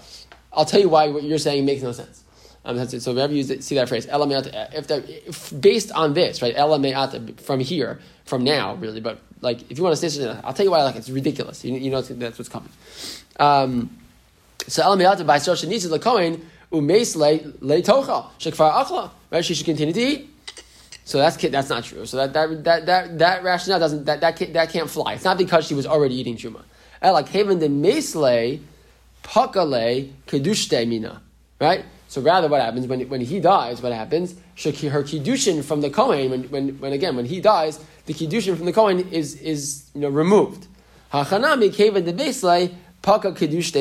I'll 0.52 0.66
tell 0.66 0.80
you 0.80 0.90
why 0.90 1.10
what 1.10 1.24
you're 1.24 1.38
saying 1.38 1.66
makes 1.66 1.84
no 1.84 1.92
sense. 1.92 2.24
Um. 2.68 2.88
So 3.00 3.14
whenever 3.14 3.34
you 3.34 3.44
see 3.44 3.76
that 3.76 3.88
phrase, 3.88 4.08
if, 4.12 4.92
if 4.92 5.62
based 5.62 5.92
on 5.94 6.14
this, 6.14 6.42
right, 6.42 6.56
Elamei 6.56 7.40
from 7.40 7.62
here, 7.62 8.00
from 8.26 8.44
now, 8.44 8.76
really, 8.76 9.00
but 9.00 9.20
like 9.42 9.72
if 9.72 9.78
you 9.78 9.84
want 9.84 9.96
to 9.96 9.98
say 9.98 10.10
something, 10.10 10.44
I'll 10.44 10.54
tell 10.54 10.66
you 10.66 10.72
why. 10.72 10.84
Like 10.84 10.98
it's 10.98 11.10
ridiculous. 11.10 11.64
You, 11.64 11.76
you 11.76 11.90
know 11.90 12.02
that's 12.02 12.38
what's 12.38 12.50
coming. 12.50 12.70
Um, 13.40 13.98
so 14.68 14.84
Elamei 14.84 15.26
by 15.26 15.38
Shosha 15.38 15.68
needs 15.68 15.88
the 15.88 15.98
coin 15.98 16.46
umeis 16.72 17.16
le 17.16 17.82
tocha 17.82 18.28
shekfar 18.38 18.74
achla. 18.74 19.12
Right, 19.32 19.44
she 19.44 19.56
should 19.56 19.66
continue 19.66 19.94
to 19.94 20.02
eat. 20.02 20.30
So 21.06 21.20
that's 21.20 21.38
that's 21.38 21.70
not 21.70 21.86
true. 21.86 22.06
So 22.06 22.18
that 22.18 22.34
that 22.34 22.64
that 22.66 22.86
that, 22.86 23.20
that 23.20 23.44
rationale 23.44 23.80
doesn't 23.80 24.06
that 24.06 24.20
that 24.22 24.36
can't, 24.36 24.54
that 24.54 24.70
can't 24.70 24.90
fly. 24.90 25.14
It's 25.14 25.24
not 25.24 25.38
because 25.38 25.66
she 25.66 25.74
was 25.74 25.86
already 25.86 26.16
eating 26.16 26.36
truma. 26.36 26.64
Like 27.02 27.30
haven 27.30 27.60
the 27.60 27.70
meisle 27.70 28.60
pakale 29.24 30.12
kedushte 30.28 30.86
mina. 30.88 31.22
Right. 31.62 31.86
So 32.08 32.22
rather, 32.22 32.48
what 32.48 32.62
happens 32.62 32.88
when, 32.88 33.02
when 33.10 33.22
he 33.22 33.40
dies? 33.40 33.82
What 33.82 33.92
happens? 33.92 34.34
Her 34.34 34.72
kiddushin 34.72 35.64
from 35.64 35.82
the 35.82 35.90
kohen. 35.90 36.32
When, 36.32 36.44
when, 36.44 36.80
when 36.80 36.94
again 36.94 37.16
when 37.16 37.26
he 37.26 37.42
dies, 37.42 37.84
the 38.06 38.14
kiddushin 38.14 38.56
from 38.56 38.66
the 38.66 38.74
kohen 38.74 39.08
is 39.12 39.36
is 39.42 39.90
you 39.94 40.02
know 40.02 40.10
removed. 40.10 40.68
Hachanami 41.12 41.70
keva 41.70 42.04
de 42.04 42.14
beislay 42.14 42.74
paka 43.02 43.34
kiddush 43.34 43.72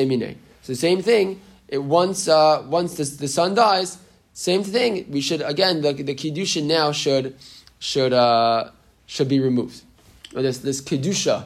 So 0.61 0.73
same 0.73 1.01
thing. 1.01 1.41
It 1.69 1.79
once 1.83 2.27
uh, 2.27 2.63
once 2.67 2.95
the, 2.95 3.03
the 3.03 3.27
son 3.27 3.55
dies, 3.55 3.97
same 4.33 4.63
thing. 4.63 5.09
We 5.09 5.21
should 5.21 5.41
again 5.41 5.81
the 5.81 5.93
the 5.93 6.15
kiddushin 6.15 6.65
now 6.65 6.91
should 6.91 7.35
should 7.79 8.11
uh, 8.11 8.71
should 9.05 9.29
be 9.29 9.39
removed. 9.39 9.83
Or 10.35 10.41
this 10.41 10.57
this 10.59 10.81
kiddusha 10.81 11.45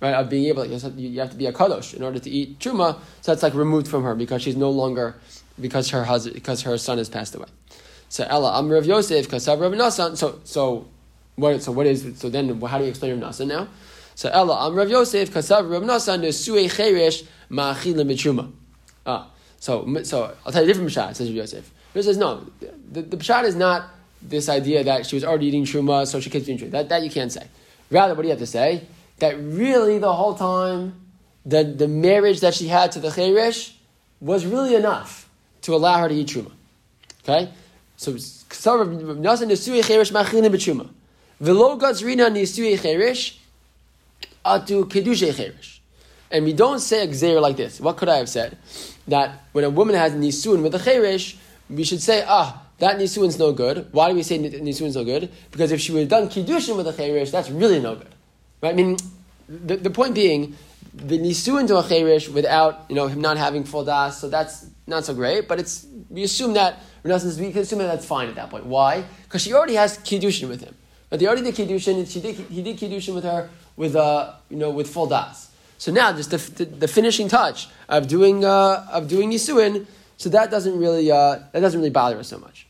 right, 0.00 0.14
of 0.14 0.28
being 0.28 0.46
able, 0.46 0.64
you 0.64 1.20
have 1.20 1.30
to 1.30 1.36
be 1.36 1.46
a 1.46 1.52
kadosh 1.52 1.94
in 1.94 2.02
order 2.02 2.18
to 2.18 2.30
eat 2.30 2.58
truma. 2.58 2.98
So 3.20 3.32
that's 3.32 3.42
like 3.42 3.54
removed 3.54 3.88
from 3.88 4.02
her 4.02 4.14
because 4.14 4.42
she's 4.42 4.56
no 4.56 4.70
longer 4.70 5.16
because 5.60 5.90
her 5.90 6.04
husband, 6.04 6.34
because 6.34 6.62
her 6.62 6.78
son 6.78 6.98
has 6.98 7.08
passed 7.08 7.34
away. 7.34 7.48
So 8.10 8.26
Ella 8.28 8.58
I'm 8.58 8.68
Rav 8.68 8.84
Yosef 8.84 9.28
Kasav 9.28 9.60
Rav 9.60 9.72
Nasan. 9.72 10.16
So 10.16 10.40
so 10.42 10.88
what? 11.36 11.62
So 11.62 11.70
what 11.70 11.86
is? 11.86 12.18
So 12.18 12.28
then 12.28 12.60
how 12.60 12.78
do 12.78 12.84
you 12.84 12.90
explain 12.90 13.20
Rav 13.20 13.32
Nasan 13.32 13.46
now? 13.46 13.68
So 14.16 14.28
Ella 14.30 14.66
I'm 14.66 14.74
Rav 14.74 14.90
Yosef 14.90 15.30
Kasav 15.30 15.70
Rav 15.70 15.82
Nasan 15.84 16.22
Nesue 16.22 16.64
Cheresh 16.64 17.24
Ma'achila 17.48 18.04
Mitruma. 18.04 18.50
Ah, 19.06 19.30
so 19.60 20.02
so 20.02 20.36
I'll 20.44 20.50
tell 20.50 20.64
you 20.64 20.70
a 20.70 20.72
different 20.72 20.90
pshat. 20.90 21.14
Says 21.14 21.28
Rav 21.28 21.36
Yosef. 21.36 21.70
He 21.94 22.02
says 22.02 22.16
no. 22.16 22.46
The, 22.90 23.02
the 23.02 23.16
pshat 23.16 23.44
is 23.44 23.54
not 23.54 23.90
this 24.20 24.48
idea 24.48 24.82
that 24.82 25.06
she 25.06 25.14
was 25.14 25.24
already 25.24 25.46
eating 25.46 25.64
truma, 25.64 26.04
so 26.04 26.18
she 26.18 26.30
keeps 26.30 26.48
eating 26.48 26.66
truma. 26.66 26.72
That 26.72 26.88
that 26.88 27.04
you 27.04 27.10
can't 27.10 27.30
say. 27.30 27.46
Rather, 27.92 28.14
what 28.14 28.22
do 28.22 28.26
you 28.26 28.32
have 28.32 28.40
to 28.40 28.46
say? 28.46 28.88
That 29.20 29.38
really 29.38 29.98
the 29.98 30.12
whole 30.12 30.34
time, 30.34 31.00
the 31.46 31.62
the 31.62 31.86
marriage 31.86 32.40
that 32.40 32.54
she 32.54 32.66
had 32.66 32.90
to 32.92 32.98
the 32.98 33.10
cheresh 33.10 33.72
was 34.20 34.44
really 34.44 34.74
enough 34.74 35.29
to 35.62 35.74
allow 35.74 35.98
her 35.98 36.08
to 36.08 36.14
eat 36.14 36.28
truma. 36.28 36.52
Okay, 37.22 37.52
so 37.96 38.12
Nasan 38.12 39.48
Nisui 39.48 39.84
Cherish 39.84 40.10
Machina 40.12 40.48
B'Truma. 40.48 40.88
Velo 41.40 41.78
Gazrina 41.78 42.30
Nisui 42.30 42.80
Cherish 42.80 43.38
Atu 44.44 44.84
Kedushe 44.84 45.34
Cherish. 45.34 45.80
And 46.30 46.44
we 46.44 46.52
don't 46.52 46.78
say 46.78 47.04
a 47.04 47.08
gzeir 47.08 47.40
like 47.40 47.56
this. 47.56 47.80
What 47.80 47.96
could 47.96 48.08
I 48.08 48.18
have 48.18 48.28
said? 48.28 48.56
That 49.08 49.42
when 49.52 49.64
a 49.64 49.70
woman 49.70 49.96
has 49.96 50.12
nisuin 50.12 50.62
with 50.62 50.74
a 50.74 50.78
cherish, 50.78 51.36
we 51.68 51.82
should 51.82 52.00
say, 52.00 52.24
ah, 52.26 52.62
that 52.78 52.98
nisuin's 52.98 53.38
no 53.38 53.52
good. 53.52 53.88
Why 53.90 54.10
do 54.10 54.14
we 54.14 54.22
say 54.22 54.38
nisuin's 54.38 54.94
no 54.94 55.04
good? 55.04 55.30
Because 55.50 55.72
if 55.72 55.80
she 55.80 55.90
would 55.92 56.00
have 56.00 56.08
done 56.08 56.28
kiddushin 56.28 56.76
with 56.76 56.86
a 56.86 56.92
cherish, 56.92 57.32
that's 57.32 57.50
really 57.50 57.80
no 57.80 57.96
good. 57.96 58.14
Right? 58.62 58.70
I 58.70 58.76
mean, 58.76 58.96
the, 59.48 59.76
the 59.76 59.90
point 59.90 60.14
being, 60.14 60.56
the 60.94 61.18
nisuin 61.18 61.66
to 61.66 61.78
a 61.78 61.88
cherish 61.88 62.28
without 62.28 62.84
you 62.88 62.94
know 62.94 63.08
him 63.08 63.20
not 63.20 63.36
having 63.36 63.64
full 63.64 63.84
das, 63.84 64.20
so 64.20 64.28
that's 64.28 64.66
not 64.90 65.04
so 65.04 65.14
great. 65.14 65.48
But 65.48 65.58
it's 65.58 65.86
we 66.10 66.22
assume 66.22 66.52
that 66.54 66.80
we 67.02 67.10
can 67.10 67.62
assume 67.62 67.78
that 67.78 67.86
that's 67.86 68.06
fine 68.06 68.28
at 68.28 68.34
that 68.34 68.50
point. 68.50 68.66
Why? 68.66 69.04
Because 69.24 69.42
she 69.42 69.54
already 69.54 69.74
has 69.74 69.98
kiddushin 69.98 70.48
with 70.48 70.60
him. 70.60 70.74
But 71.08 71.18
they 71.18 71.26
already 71.26 71.42
did 71.42 71.54
kiddushin. 71.54 72.10
She 72.10 72.20
did 72.20 72.34
he 72.36 72.62
did 72.62 72.78
kiddushin 72.78 73.14
with 73.14 73.24
her 73.24 73.48
with 73.76 73.96
uh 73.96 74.34
you 74.50 74.58
know 74.58 74.70
with 74.70 74.88
full 74.90 75.06
das. 75.06 75.50
So 75.78 75.90
now 75.90 76.12
just 76.12 76.30
the, 76.30 76.36
the, 76.36 76.64
the 76.66 76.88
finishing 76.88 77.28
touch 77.28 77.68
of 77.88 78.06
doing 78.06 78.44
uh, 78.44 78.86
of 78.92 79.08
doing 79.08 79.30
nisuin. 79.30 79.86
So 80.18 80.28
that 80.28 80.50
doesn't 80.50 80.78
really 80.78 81.10
uh, 81.10 81.38
that 81.52 81.60
doesn't 81.60 81.80
really 81.80 81.90
bother 81.90 82.18
us 82.18 82.28
so 82.28 82.38
much. 82.38 82.66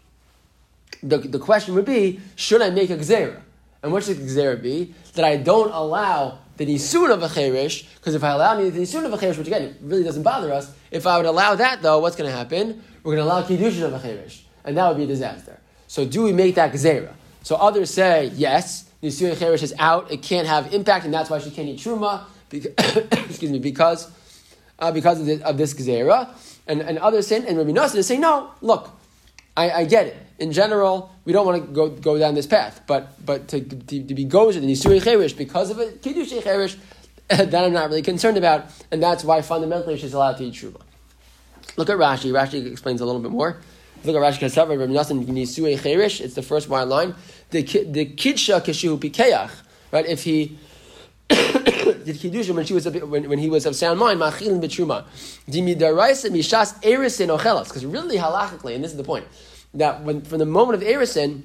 The, 1.03 1.19
the 1.19 1.41
question 1.41 1.75
would 1.75 1.87
be, 1.87 2.21
should 2.37 2.63
I 2.63 2.71
make 2.71 2.91
a 2.91 2.97
gzera? 2.97 3.41
And 3.83 3.91
what 3.91 4.05
should 4.05 4.19
the 4.19 4.27
gzera 4.27 4.63
be? 4.63 4.95
That 5.15 5.25
I 5.25 5.39
don't 5.39 5.73
allow 5.73 6.39
the 6.61 6.67
nisun 6.67 7.11
of 7.11 7.23
a 7.23 7.29
cherish, 7.29 7.85
because 7.95 8.15
if 8.15 8.23
I 8.23 8.33
allow 8.33 8.59
me 8.59 8.69
the 8.69 8.81
nisun 8.81 9.07
of 9.07 9.13
a 9.15 9.17
cherish, 9.17 9.39
which 9.39 9.47
again 9.47 9.75
really 9.81 10.05
doesn't 10.05 10.23
bother 10.23 10.53
us, 10.53 10.71
if 10.91 11.07
I 11.07 11.17
would 11.17 11.25
allow 11.25 11.55
that 11.55 11.81
though, 11.81 12.01
what's 12.01 12.17
going 12.17 12.31
to 12.31 12.37
happen? 12.37 12.83
We're 13.03 13.17
going 13.17 13.27
to 13.27 13.33
allow 13.33 13.43
kiddushin 13.43 13.83
of 13.83 13.95
a 13.95 13.99
cherish, 13.99 14.45
and 14.63 14.77
that 14.77 14.87
would 14.87 14.99
be 14.99 15.05
a 15.05 15.07
disaster. 15.07 15.59
So 15.87 16.05
do 16.05 16.23
we 16.23 16.35
make 16.35 16.57
that 16.57 16.71
gzera? 16.75 17.15
So 17.43 17.57
others 17.57 17.91
say 17.91 18.31
yes, 18.35 18.91
the 19.01 19.09
nisun 19.09 19.39
cherish 19.39 19.63
is 19.63 19.73
out; 19.79 20.13
it 20.13 20.21
can't 20.21 20.47
have 20.47 20.75
impact, 20.75 21.07
and 21.07 21.15
that's 21.15 21.31
why 21.31 21.39
she 21.39 21.51
can't 21.51 21.67
eat 21.67 21.79
truma. 21.79 22.25
Because, 22.51 22.73
excuse 23.31 23.51
me, 23.51 23.59
because 23.59 24.11
uh, 24.79 24.93
because 24.93 25.19
of 25.19 25.25
this, 25.25 25.41
of 25.41 25.57
this 25.57 25.73
gzera, 25.73 26.29
and, 26.67 26.83
and 26.83 26.99
others 26.99 27.27
say, 27.27 27.37
and 27.37 27.57
Rabbi 27.57 27.71
Nassan 27.71 28.05
say 28.05 28.19
no. 28.19 28.51
Look, 28.61 28.91
I, 29.57 29.71
I 29.71 29.85
get 29.87 30.09
it 30.09 30.17
in 30.39 30.53
general, 30.53 31.11
we 31.31 31.33
don't 31.33 31.47
want 31.47 31.65
to 31.65 31.73
go, 31.73 31.89
go 31.89 32.19
down 32.19 32.35
this 32.35 32.49
path. 32.49 32.83
But 32.89 33.25
but 33.25 33.47
to, 33.49 33.61
to, 33.61 34.03
to 34.03 34.15
be 34.15 34.25
goes 34.25 34.57
in 34.57 34.65
Yisuri 34.65 35.01
Cherish 35.01 35.33
because 35.33 35.71
of 35.71 35.79
a 35.79 35.93
Kiddush 35.93 36.31
Cherish, 36.43 36.77
that 37.29 37.55
I'm 37.55 37.73
not 37.73 37.89
really 37.89 38.03
concerned 38.03 38.37
about, 38.37 38.65
and 38.91 39.01
that's 39.01 39.23
why 39.23 39.41
fundamentally 39.41 39.97
she's 39.97 40.13
allowed 40.13 40.39
to 40.39 40.45
eat 40.45 40.55
truma. 40.55 40.81
Look 41.77 41.89
at 41.89 41.99
Rashi. 41.99 42.33
Rashi 42.33 42.67
explains 42.67 43.01
a 43.01 43.07
little 43.07 43.21
bit 43.21 43.31
more. 43.31 43.59
Look 44.03 44.17
at 44.17 44.23
Rashi 44.23 44.41
Kasav, 44.41 44.71
Rabbi 44.71 44.91
Nassan 44.93 45.25
Yisuri 45.25 45.81
Cherish. 45.81 46.21
It's 46.21 46.35
the 46.35 46.43
first 46.43 46.69
wide 46.69 46.89
line. 46.89 47.15
The 47.51 47.63
the 47.63 48.07
Kidsha 48.07 48.61
Kishu 48.61 48.99
Pikeach. 48.99 49.53
Right? 49.93 50.07
If 50.07 50.25
he 50.25 50.59
did 51.29 52.17
kiddushin 52.17 52.57
when 52.57 52.67
she 52.67 52.75
was 52.75 52.89
when, 52.89 53.29
when 53.29 53.39
he 53.39 53.49
was 53.49 53.67
of 53.67 53.77
sound 53.77 54.01
mind, 54.01 54.19
machilin 54.19 54.61
b'truma. 54.61 55.05
Dimidaraisa 55.49 56.29
mishas 56.31 56.75
erisin 56.83 57.39
ochelas. 57.39 57.69
Because 57.69 57.87
really 57.87 58.17
halachically, 58.17 58.75
and 58.75 58.83
this 58.83 58.91
is 58.91 58.97
the 58.97 59.05
point, 59.05 59.27
that 59.75 60.03
when 60.03 60.23
from 60.23 60.39
the 60.39 60.47
moment 60.47 60.83
of 60.83 60.89
Erisin, 60.89 61.43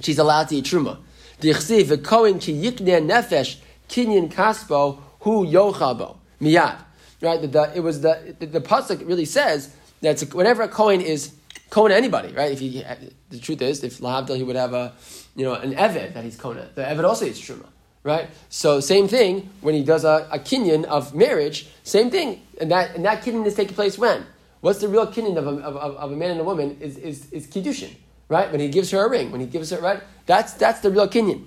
she's 0.00 0.18
allowed 0.18 0.48
to 0.48 0.56
eat 0.56 0.64
truma. 0.64 0.98
Dichsiv 1.40 1.84
v'kohen 1.84 2.40
ki 2.40 2.62
yikne 2.62 3.06
nefesh 3.06 3.58
kinyan 3.88 4.32
kaspo 4.32 4.98
hu 5.20 5.46
yochabo 5.46 6.16
miyad. 6.40 6.84
Right, 7.20 7.40
the, 7.40 7.48
the, 7.48 7.72
it 7.74 7.80
was 7.80 8.00
the 8.00 8.36
the, 8.38 8.46
the 8.46 8.60
pasuk 8.60 9.06
really 9.06 9.24
says 9.24 9.74
that 10.02 10.20
whenever 10.32 10.62
a 10.62 10.68
kohen 10.68 11.00
is 11.00 11.34
kohen 11.70 11.90
anybody, 11.90 12.32
right? 12.32 12.52
If 12.52 12.60
he 12.60 12.84
the 13.30 13.40
truth 13.40 13.60
is, 13.60 13.82
if 13.82 13.98
lahavdil 13.98 14.36
he 14.36 14.44
would 14.44 14.56
have 14.56 14.72
a 14.72 14.92
you 15.34 15.44
know 15.44 15.54
an 15.54 15.74
eved 15.74 16.14
that 16.14 16.22
he's 16.24 16.36
kohen, 16.36 16.64
the 16.76 16.82
eved 16.82 17.04
also 17.04 17.24
eats 17.26 17.40
truma, 17.40 17.66
right? 18.04 18.30
So 18.50 18.78
same 18.78 19.08
thing 19.08 19.50
when 19.62 19.74
he 19.74 19.82
does 19.82 20.04
a, 20.04 20.28
a 20.30 20.38
kinyan 20.38 20.84
of 20.84 21.12
marriage, 21.14 21.68
same 21.82 22.08
thing, 22.10 22.40
and 22.60 22.70
that 22.70 22.94
and 22.94 23.04
that 23.04 23.22
kinyan 23.22 23.44
is 23.46 23.54
taking 23.54 23.74
place 23.74 23.98
when 23.98 24.24
What's 24.60 24.80
the 24.80 24.88
real 24.88 25.06
kinyan 25.06 25.36
of 25.36 25.46
a, 25.46 25.50
of, 25.50 25.76
of 25.76 26.12
a 26.12 26.16
man 26.16 26.32
and 26.32 26.40
a 26.40 26.44
woman 26.44 26.78
is, 26.80 26.96
is, 26.96 27.30
is 27.32 27.46
kiddushin, 27.46 27.94
right? 28.28 28.50
When 28.50 28.60
he 28.60 28.68
gives 28.68 28.90
her 28.90 29.06
a 29.06 29.08
ring, 29.08 29.30
when 29.30 29.40
he 29.40 29.46
gives 29.46 29.70
her, 29.70 29.78
right? 29.80 30.02
That's, 30.26 30.52
that's 30.54 30.80
the 30.80 30.90
real 30.90 31.08
kinyan. 31.08 31.46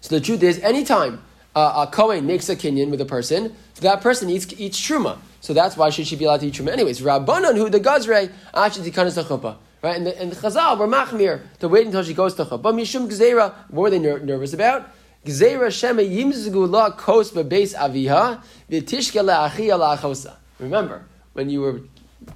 So 0.00 0.18
the 0.18 0.20
truth 0.20 0.42
is, 0.42 0.58
anytime 0.60 1.22
uh, 1.56 1.86
a 1.88 1.90
Kohen 1.90 2.26
makes 2.26 2.48
a 2.48 2.56
kinyan 2.56 2.90
with 2.90 3.00
a 3.00 3.06
person, 3.06 3.54
so 3.74 3.82
that 3.82 4.00
person 4.00 4.28
eats, 4.28 4.52
eats 4.58 4.80
truma. 4.80 5.18
So 5.40 5.54
that's 5.54 5.76
why 5.76 5.90
should 5.90 6.06
she 6.06 6.16
be 6.16 6.24
allowed 6.24 6.40
to 6.40 6.48
eat 6.48 6.54
truma. 6.54 6.72
Anyways, 6.72 7.00
Rabbanon 7.00 7.56
who 7.56 7.70
the 7.70 7.80
Gazre, 7.80 8.30
actually 8.52 8.90
tikanas 8.90 9.22
chuppah. 9.22 9.56
Right? 9.80 9.96
And 9.96 10.06
the, 10.06 10.20
and 10.20 10.32
the 10.32 10.36
Chazal 10.36 10.76
were 10.76 10.88
machmir 10.88 11.42
to 11.60 11.68
wait 11.68 11.86
until 11.86 12.02
she 12.02 12.12
goes 12.12 12.34
to 12.34 12.44
chuppah. 12.44 12.74
Mishum 12.74 13.08
gzeira, 13.08 13.54
what 13.68 13.82
were 13.82 13.90
they 13.90 14.00
ner- 14.00 14.18
nervous 14.18 14.52
about? 14.52 14.90
Gzeira 15.24 15.70
shema 15.70 16.02
yimzgu 16.02 16.68
la 16.68 16.90
kos 16.90 17.30
bebeis 17.30 17.74
aviha, 17.76 18.42
v'tishke 18.68 19.22
la'achosa. 19.22 20.34
Remember, 20.58 21.04
when 21.38 21.48
you 21.48 21.60
were 21.60 21.80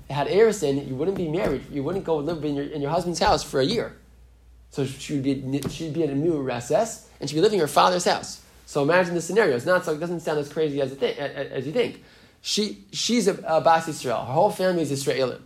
had 0.09 0.29
Erison, 0.29 0.89
you 0.89 0.95
wouldn't 0.95 1.17
be 1.17 1.29
married. 1.29 1.63
You 1.71 1.83
wouldn't 1.83 2.05
go 2.05 2.17
live 2.19 2.45
in 2.45 2.55
your, 2.55 2.67
in 2.67 2.81
your 2.81 2.93
husband's 2.93 3.19
house 3.19 3.43
for 3.43 3.59
a 3.59 3.65
year. 3.65 3.97
So 4.71 4.87
she 4.87 5.15
would 5.15 5.25
be 5.25 5.61
she'd 5.69 5.93
be 5.93 6.05
in 6.05 6.11
a 6.11 6.15
new 6.15 6.41
recess, 6.41 7.09
and 7.21 7.29
she'd 7.29 7.35
be 7.35 7.43
living 7.43 7.59
in 7.59 7.65
her 7.67 7.75
father's 7.81 8.05
house. 8.05 8.41
So 8.65 8.81
imagine 8.83 9.15
the 9.15 9.21
scenario. 9.21 9.57
It's 9.57 9.67
not 9.67 9.85
so. 9.85 9.93
It 9.93 9.99
doesn't 9.99 10.21
sound 10.21 10.39
as 10.39 10.49
crazy 10.49 10.81
as, 10.81 10.93
it 10.93 11.19
as 11.19 11.67
you 11.67 11.73
think. 11.73 12.03
She 12.43 12.85
she's 12.93 13.27
a, 13.27 13.35
a 13.57 13.61
Bas 13.61 13.89
Israel. 13.89 14.21
Her 14.25 14.33
whole 14.33 14.53
family 14.53 14.83
is 14.83 14.93
Israeli. 14.93 15.39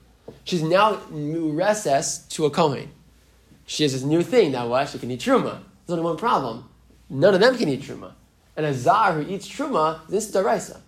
She's 0.45 0.63
now 0.63 1.01
new 1.11 1.51
recess 1.51 2.27
to 2.35 2.45
a 2.45 2.51
Kohen. 2.51 2.91
She 3.65 3.83
has 3.85 3.93
this 3.95 4.03
new 4.03 4.23
thing 4.23 4.53
now. 4.53 4.69
What 4.69 4.91
she 4.91 4.99
can 4.99 5.11
eat 5.11 5.21
truma. 5.21 5.55
There's 5.87 5.99
only 5.99 6.05
one 6.05 6.19
problem. 6.19 6.69
None 7.09 7.35
of 7.35 7.41
them 7.41 7.57
can 7.57 7.69
eat 7.71 7.83
truma. 7.83 8.13
And 8.55 8.67
a 8.67 8.75
zar 8.75 9.15
who 9.15 9.23
eats 9.33 9.49
truma, 9.49 10.07
this 10.09 10.29
is 10.29 10.35
daraisa. 10.35 10.81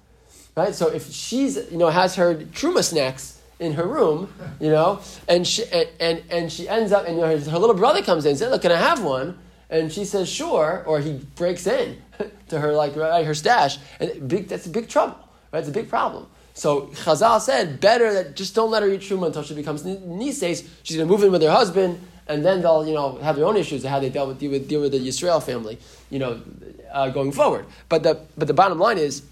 Right? 0.58 0.74
So 0.74 0.88
if 0.88 1.10
she's, 1.10 1.56
you 1.70 1.78
know, 1.78 1.88
has 1.88 2.16
her 2.16 2.34
truma 2.34 2.82
snacks 2.82 3.40
in 3.60 3.72
her 3.74 3.86
room, 3.86 4.32
you 4.60 4.70
know, 4.70 5.00
and 5.28 5.46
she, 5.46 5.64
and, 5.66 5.88
and, 6.00 6.22
and 6.30 6.52
she 6.52 6.68
ends 6.68 6.92
up, 6.92 7.06
and 7.06 7.16
you 7.16 7.22
know, 7.22 7.28
her, 7.28 7.50
her 7.50 7.58
little 7.58 7.76
brother 7.76 8.02
comes 8.02 8.24
in 8.24 8.30
and 8.30 8.38
says, 8.38 8.50
look, 8.50 8.62
can 8.62 8.72
I 8.72 8.76
have 8.76 9.02
one? 9.02 9.38
And 9.70 9.92
she 9.92 10.04
says, 10.04 10.28
sure, 10.28 10.82
or 10.86 11.00
he 11.00 11.12
breaks 11.36 11.66
in 11.66 12.02
to 12.48 12.58
her, 12.58 12.72
like, 12.72 12.96
right, 12.96 13.24
her 13.24 13.34
stash, 13.34 13.78
and 14.00 14.28
big, 14.28 14.48
that's 14.48 14.66
a 14.66 14.70
big 14.70 14.88
trouble, 14.88 15.16
right? 15.52 15.60
It's 15.60 15.68
a 15.68 15.72
big 15.72 15.88
problem. 15.88 16.26
So 16.54 16.86
Chazal 16.88 17.40
said, 17.40 17.80
better 17.80 18.12
that 18.14 18.34
just 18.34 18.56
don't 18.56 18.70
let 18.70 18.82
her 18.82 18.88
eat 18.88 19.02
truma 19.02 19.26
until 19.26 19.44
she 19.44 19.54
becomes 19.54 19.84
nises. 19.84 20.68
She's 20.82 20.96
going 20.96 21.06
to 21.08 21.12
move 21.12 21.22
in 21.22 21.30
with 21.30 21.42
her 21.42 21.52
husband, 21.52 22.00
and 22.26 22.44
then 22.44 22.62
they'll, 22.62 22.84
you 22.84 22.94
know, 22.94 23.16
have 23.18 23.36
their 23.36 23.46
own 23.46 23.56
issues 23.56 23.84
of 23.84 23.90
how 23.90 24.00
they 24.00 24.08
dealt 24.08 24.26
with 24.26 24.40
deal 24.40 24.50
with, 24.50 24.68
deal 24.68 24.80
with 24.80 24.90
the 24.90 24.98
Yisrael 24.98 25.40
family, 25.40 25.78
you 26.10 26.18
know, 26.18 26.42
uh, 26.92 27.10
going 27.10 27.30
forward. 27.30 27.66
But 27.88 28.02
the 28.02 28.20
but 28.36 28.48
the 28.48 28.54
bottom 28.54 28.78
line 28.78 28.98
is, 28.98 29.22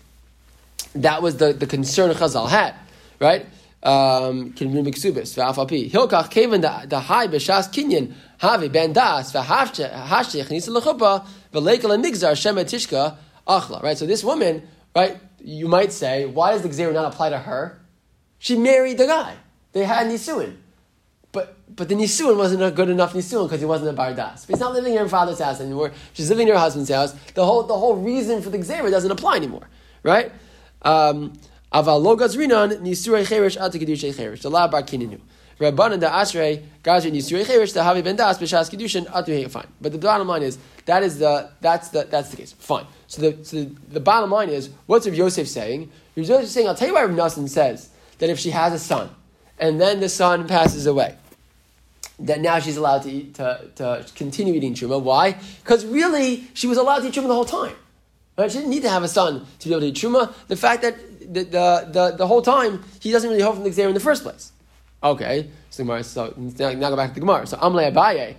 that 0.95 1.23
was 1.23 1.37
the, 1.37 1.53
the 1.53 1.67
concern 1.67 2.11
Chazal 2.13 2.49
had, 2.49 2.75
right? 3.21 3.47
Um, 3.83 4.53
hilkach 4.53 6.31
kevin 6.31 6.61
the 6.61 7.01
high 7.01 7.29
b'shas 7.29 7.73
kinyan 7.73 8.15
havi 8.41 8.73
ben 8.73 8.93
das 8.93 9.33
v'hashech 9.33 10.51
nisa 10.51 10.71
lechupa 10.71 11.25
v'leikel 11.53 12.03
migzar 12.03 12.37
shema 12.37 12.65
tishka 12.65 13.17
achla. 13.47 13.83
Right. 13.83 13.97
So 13.97 14.07
this 14.07 14.25
woman, 14.25 14.67
right? 14.95 15.19
You 15.41 15.69
might 15.69 15.93
say, 15.93 16.27
why 16.27 16.53
does 16.53 16.63
the 16.63 16.69
gzera 16.69 16.93
not 16.93 17.13
apply 17.13 17.31
to 17.31 17.39
her? 17.39 17.81
She 18.39 18.57
married 18.57 18.99
the 18.99 19.07
guy. 19.07 19.37
They 19.73 19.85
had 19.85 20.07
nisuin. 20.09 20.57
But, 21.31 21.57
but 21.75 21.89
the 21.89 21.95
nisuin 21.95 22.37
wasn't 22.37 22.63
a 22.63 22.71
good 22.71 22.89
enough 22.89 23.13
nisuin 23.13 23.45
because 23.45 23.61
he 23.61 23.67
wasn't 23.67 23.97
a 23.97 24.01
bardas. 24.01 24.47
But 24.47 24.49
he's 24.49 24.61
not 24.61 24.73
living 24.73 24.95
in 24.95 24.99
her 24.99 25.09
father's 25.09 25.39
house 25.39 25.61
anymore. 25.61 25.93
She's 26.15 26.31
living 26.31 26.49
in 26.49 26.55
her 26.55 26.59
husband's 26.59 26.91
house. 26.91 27.13
The 27.35 27.45
whole, 27.45 27.63
the 27.63 27.77
whole 27.77 27.97
reason 27.97 28.43
for 28.43 28.51
the 28.51 28.59
gzera 28.59 28.91
doesn't 28.91 29.11
apply 29.11 29.37
anymore, 29.37 29.69
right? 30.03 30.33
Um, 30.87 31.33
Aval 31.73 32.01
lo 32.01 32.17
gazrinan 32.17 32.79
nisurei 32.81 33.27
cheresh 33.27 33.61
at 33.61 33.73
kedushay 33.73 34.15
cheresh. 34.15 34.43
The 34.43 34.51
la 34.51 34.69
bar 34.69 34.83
kininu. 34.83 35.21
Rabbanan 35.59 35.99
da 36.01 36.11
asrei 36.11 36.63
gazri 36.83 37.11
nisurei 37.11 37.45
cheresh 37.45 37.75
the 37.75 37.81
havi 37.81 38.05
ben 38.05 38.15
das 38.15 38.39
b'shas 38.39 38.71
kedushin 38.71 39.05
atu 39.07 39.51
fine. 39.51 39.67
But 39.81 39.93
the 39.93 39.99
bottom 39.99 40.29
line 40.29 40.43
is 40.43 40.59
that 40.85 41.03
is 41.03 41.19
the 41.19 41.51
that's 41.61 41.89
the 41.89 42.05
that's 42.05 42.31
the 42.31 42.37
case. 42.37 42.53
Fine. 42.53 42.87
So 43.09 43.21
the 43.21 43.45
so 43.45 43.65
the, 43.89 44.01
bottom 44.01 44.31
line 44.31 44.49
is 44.49 44.71
what's 44.87 45.07
Rav 45.07 45.17
Yosef 45.17 45.49
saying? 45.49 45.91
Rav 46.17 46.29
Yosef 46.29 46.49
saying 46.49 46.69
I'll 46.69 46.77
tell 46.77 46.89
you 46.89 46.95
why 46.95 47.03
Rav 47.03 47.11
Nassan 47.11 47.49
says 47.49 47.91
that 48.19 48.31
if 48.31 48.39
she 48.39 48.51
has 48.51 48.73
a 48.73 48.79
son 48.79 49.11
and 49.59 49.81
then 49.81 49.99
the 49.99 50.09
son 50.09 50.47
passes 50.47 50.87
away, 50.87 51.17
that 52.21 52.41
now 52.41 52.61
she's 52.61 52.77
allowed 52.77 53.03
to 53.03 53.11
eat, 53.11 53.35
to, 53.35 53.69
to 53.75 54.07
continue 54.15 54.55
eating 54.55 54.75
truma. 54.75 55.03
Why? 55.03 55.37
Because 55.63 55.85
really 55.85 56.45
she 56.55 56.69
was 56.69 56.79
allowed 56.79 57.01
to 57.01 57.09
eat 57.09 57.15
truma 57.15 57.27
the 57.27 57.35
whole 57.35 57.45
time. 57.45 57.75
Right? 58.37 58.51
She 58.51 58.59
didn't 58.59 58.71
need 58.71 58.83
to 58.83 58.91
have 58.91 59.03
a 59.03 59.09
son 59.09 59.47
to 59.61 59.69
be 59.69 59.73
able 59.73 59.81
to 59.81 59.87
eat 59.87 59.95
truma. 59.95 60.33
The 60.49 60.57
fact 60.57 60.83
that 60.83 60.97
the, 61.33 61.45
the, 61.45 61.89
the, 61.91 62.15
the 62.19 62.27
whole 62.27 62.43
time 62.43 62.85
he 63.01 63.11
doesn't 63.11 63.29
really 63.29 63.43
hold 63.43 63.57
from 63.57 63.65
the 63.65 63.71
Xer 63.71 63.89
in 63.89 63.95
the 63.95 64.01
first 64.01 64.23
place. 64.23 64.53
Okay, 65.03 65.51
so, 65.71 65.85
Gemara, 65.85 66.03
so 66.03 66.35
now, 66.37 66.73
now 66.73 66.91
go 66.91 66.97
back 66.97 67.11
to 67.11 67.15
the 67.15 67.21
Gemara. 67.21 67.47
So 67.47 67.57
Amle 67.59 67.93
Abaye, 67.93 68.35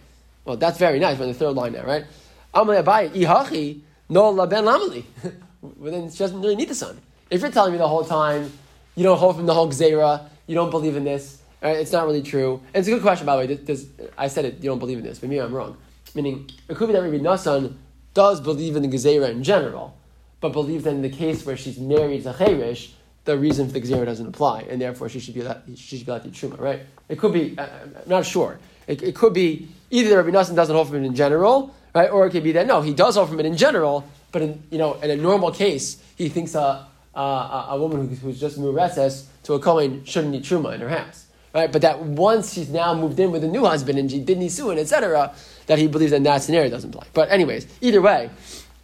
well, 0.46 0.58
that's 0.58 0.78
very 0.78 1.00
nice. 1.00 1.18
We're 1.18 1.26
in 1.26 1.32
the 1.32 1.38
third 1.38 1.54
line 1.54 1.74
now, 1.74 1.84
right? 1.84 2.06
Amle 2.54 2.84
Abaye, 2.84 3.12
Ihachi, 3.12 3.82
no 4.10 4.34
laben 4.34 4.64
lamali. 4.64 5.04
well, 5.62 5.92
then 5.92 6.10
she 6.10 6.18
doesn't 6.18 6.42
really 6.42 6.56
need 6.56 6.70
the 6.70 6.76
son. 6.76 7.00
If 7.30 7.42
you're 7.42 7.52
telling 7.52 7.74
me 7.74 7.78
the 7.78 7.88
whole 7.88 8.04
time 8.04 8.52
you 8.96 9.04
don't 9.04 9.18
hold 9.18 9.36
from 9.36 9.46
the 9.46 9.54
whole 9.54 9.70
gzera, 9.70 10.28
you 10.48 10.56
don't 10.56 10.72
believe 10.72 10.96
in 10.96 11.04
this, 11.04 11.42
right? 11.62 11.78
it's 11.78 11.92
not 11.92 12.06
really 12.06 12.24
true. 12.24 12.62
And 12.74 12.82
it's 12.82 12.88
a 12.88 12.92
good 12.92 13.02
question, 13.02 13.26
by 13.26 13.36
the 13.36 13.48
way. 13.48 13.64
Does, 13.64 13.88
I 14.18 14.28
said 14.28 14.46
it, 14.46 14.56
you 14.56 14.70
don't 14.70 14.80
believe 14.80 14.98
in 14.98 15.04
this, 15.04 15.20
but 15.20 15.30
maybe 15.30 15.42
I'm 15.42 15.54
wrong. 15.54 15.78
Meaning, 16.16 16.50
it 16.68 16.76
could 16.76 16.88
be 16.88 16.94
that 16.94 17.02
Rabbi 17.02 17.18
Nassan 17.18 17.76
does 18.18 18.42
believe 18.42 18.76
in 18.76 18.82
the 18.82 18.88
Gezerah 18.88 19.30
in 19.30 19.44
general, 19.44 19.96
but 20.42 20.52
believes 20.52 20.86
that 20.86 20.90
in 20.90 21.04
the 21.04 21.10
case 21.10 21.46
where 21.46 21.56
she's 21.56 21.78
married 21.78 22.24
to 22.24 22.34
Cherish, 22.34 22.94
the 23.26 23.38
reason 23.38 23.68
for 23.68 23.74
the 23.74 23.82
Gezerah 23.82 24.06
doesn't 24.06 24.26
apply, 24.26 24.62
and 24.62 24.82
therefore 24.82 25.08
she 25.08 25.20
should 25.20 25.36
be 25.36 25.42
allowed, 25.42 25.62
she 25.76 25.98
should 25.98 26.08
be 26.08 26.12
allowed 26.12 26.24
to 26.24 26.30
Truma, 26.30 26.60
right? 26.60 26.82
It 27.10 27.20
could 27.20 27.32
be, 27.32 27.56
I'm 27.60 27.94
not 28.08 28.26
sure. 28.26 28.58
It, 28.88 29.04
it 29.04 29.14
could 29.14 29.34
be 29.34 29.70
either 29.92 30.18
Rabbi 30.18 30.36
Nassan 30.36 30.56
doesn't 30.56 30.76
hold 30.76 30.88
from 30.88 31.04
it 31.04 31.06
in 31.06 31.14
general, 31.14 31.76
right? 31.94 32.10
Or 32.10 32.26
it 32.26 32.32
could 32.32 32.44
be 32.44 32.54
that, 32.54 32.66
no, 32.66 32.82
he 32.82 32.96
does 32.96 33.18
hold 33.18 33.30
from 33.30 33.40
it 33.40 33.46
in 33.46 33.56
general, 33.56 34.04
but 34.32 34.42
in, 34.42 34.64
you 34.72 34.80
know, 34.80 34.96
in 34.96 35.12
a 35.12 35.16
normal 35.16 35.52
case, 35.52 36.02
he 36.16 36.28
thinks 36.28 36.56
a, 36.56 36.88
a, 37.14 37.66
a 37.70 37.78
woman 37.78 38.16
who's 38.16 38.40
just 38.40 38.58
recess 38.58 39.30
to 39.44 39.54
a 39.54 39.60
Kohen 39.60 40.04
shouldn't 40.06 40.34
need 40.34 40.44
Truma 40.44 40.74
in 40.74 40.82
her 40.82 40.90
house. 40.90 41.28
Right? 41.54 41.72
But 41.72 41.84
that 41.84 42.02
once 42.02 42.54
she's 42.54 42.70
now 42.70 42.96
moved 42.96 43.20
in 43.20 43.32
with 43.32 43.44
a 43.44 43.48
new 43.48 43.66
husband 43.66 44.00
and 44.00 44.10
she 44.10 44.20
did 44.20 44.40
Nisuin, 44.40 44.80
etc., 44.80 45.36
that 45.68 45.78
he 45.78 45.88
believes 45.88 46.12
that 46.12 46.24
that 46.24 46.42
scenario 46.42 46.70
doesn't 46.70 46.94
apply. 46.94 47.08
But 47.14 47.30
anyways, 47.30 47.68
either 47.82 48.02
way, 48.02 48.30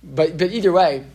but, 0.04 0.38
but 0.38 0.52
either 0.52 0.72
way, 0.72 1.06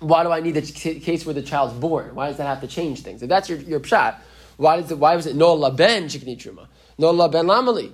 why 0.00 0.22
do 0.22 0.32
I 0.32 0.40
need 0.40 0.52
the 0.52 0.62
case 0.62 1.24
where 1.24 1.34
the 1.34 1.42
child's 1.42 1.74
born? 1.74 2.14
Why 2.14 2.28
does 2.28 2.36
that 2.38 2.46
have 2.46 2.60
to 2.62 2.66
change 2.66 3.02
things? 3.02 3.22
If 3.22 3.28
that's 3.28 3.48
your, 3.48 3.58
your 3.58 3.80
pshat, 3.80 4.16
why, 4.56 4.80
does 4.80 4.90
it, 4.90 4.98
why 4.98 5.14
was 5.16 5.26
it 5.26 5.36
no 5.36 5.56
laben 5.56 6.04
shikni 6.04 6.36
truma? 6.36 6.66
No 6.98 7.12
laben 7.12 7.44
lamali? 7.46 7.92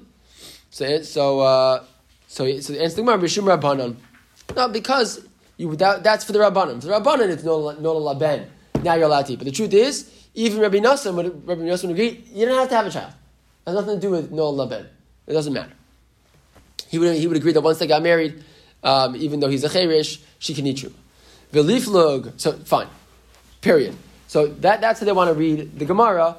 So, 0.71 1.03
so, 1.03 1.41
uh, 1.41 1.85
so, 2.27 2.61
so 2.61 2.73
the 2.73 2.83
answer 2.83 2.97
to 2.97 3.03
the 3.03 3.13
Bishum 3.13 3.45
Rabbanon. 3.45 3.97
No, 4.57 4.69
because 4.69 5.27
you, 5.57 5.75
that, 5.77 6.03
that's 6.03 6.25
for 6.25 6.33
the 6.33 6.41
Rabbanon. 6.41 6.81
For 6.81 6.89
the 6.89 6.95
Rabbanon, 6.95 7.29
it's 7.29 7.45
no, 7.45 7.71
no 7.73 7.95
laben. 7.95 8.49
Now 8.83 8.95
you're 8.95 9.07
allowed 9.07 9.27
to 9.27 9.33
eat. 9.35 9.37
But 9.37 9.47
the 9.47 9.53
truth 9.53 9.73
is, 9.73 10.11
even 10.35 10.61
Rabbi 10.61 10.79
Nassan 10.79 11.15
would, 11.15 11.47
Rabbi 11.47 11.63
Nassan 11.63 11.89
would 11.89 11.93
agree, 11.93 12.25
you 12.33 12.45
don't 12.45 12.59
have 12.59 12.69
to 12.69 12.77
have 12.77 12.87
a 12.87 12.91
child. 12.91 13.13
It 13.67 13.71
has 13.71 13.75
nothing 13.77 13.95
to 13.97 14.01
do 14.01 14.11
with 14.11 14.31
no 14.31 14.53
laben. 14.53 14.87
It 15.27 15.33
doesn't 15.33 15.53
matter. 15.53 15.73
He 16.89 16.99
would, 16.99 17.17
he 17.17 17.27
would 17.27 17.37
agree 17.37 17.53
that 17.53 17.61
once 17.61 17.79
they 17.79 17.87
got 17.87 18.03
married, 18.03 18.43
um, 18.83 19.17
even 19.17 19.41
though 19.41 19.49
he's 19.49 19.65
a 19.65 19.69
cherish, 19.69 20.21
she 20.39 20.55
can 20.55 20.67
eat 20.67 20.77
truma. 20.77 20.93
Veliflug. 21.53 22.41
So 22.41 22.53
fine. 22.53 22.89
Period. 23.61 23.97
So 24.27 24.49
that, 24.49 24.81
that's 24.81 25.01
how 25.01 25.07
they 25.07 25.13
want 25.13 25.29
to 25.29 25.35
read 25.35 25.79
the 25.79 25.85
Gemara. 25.85 26.37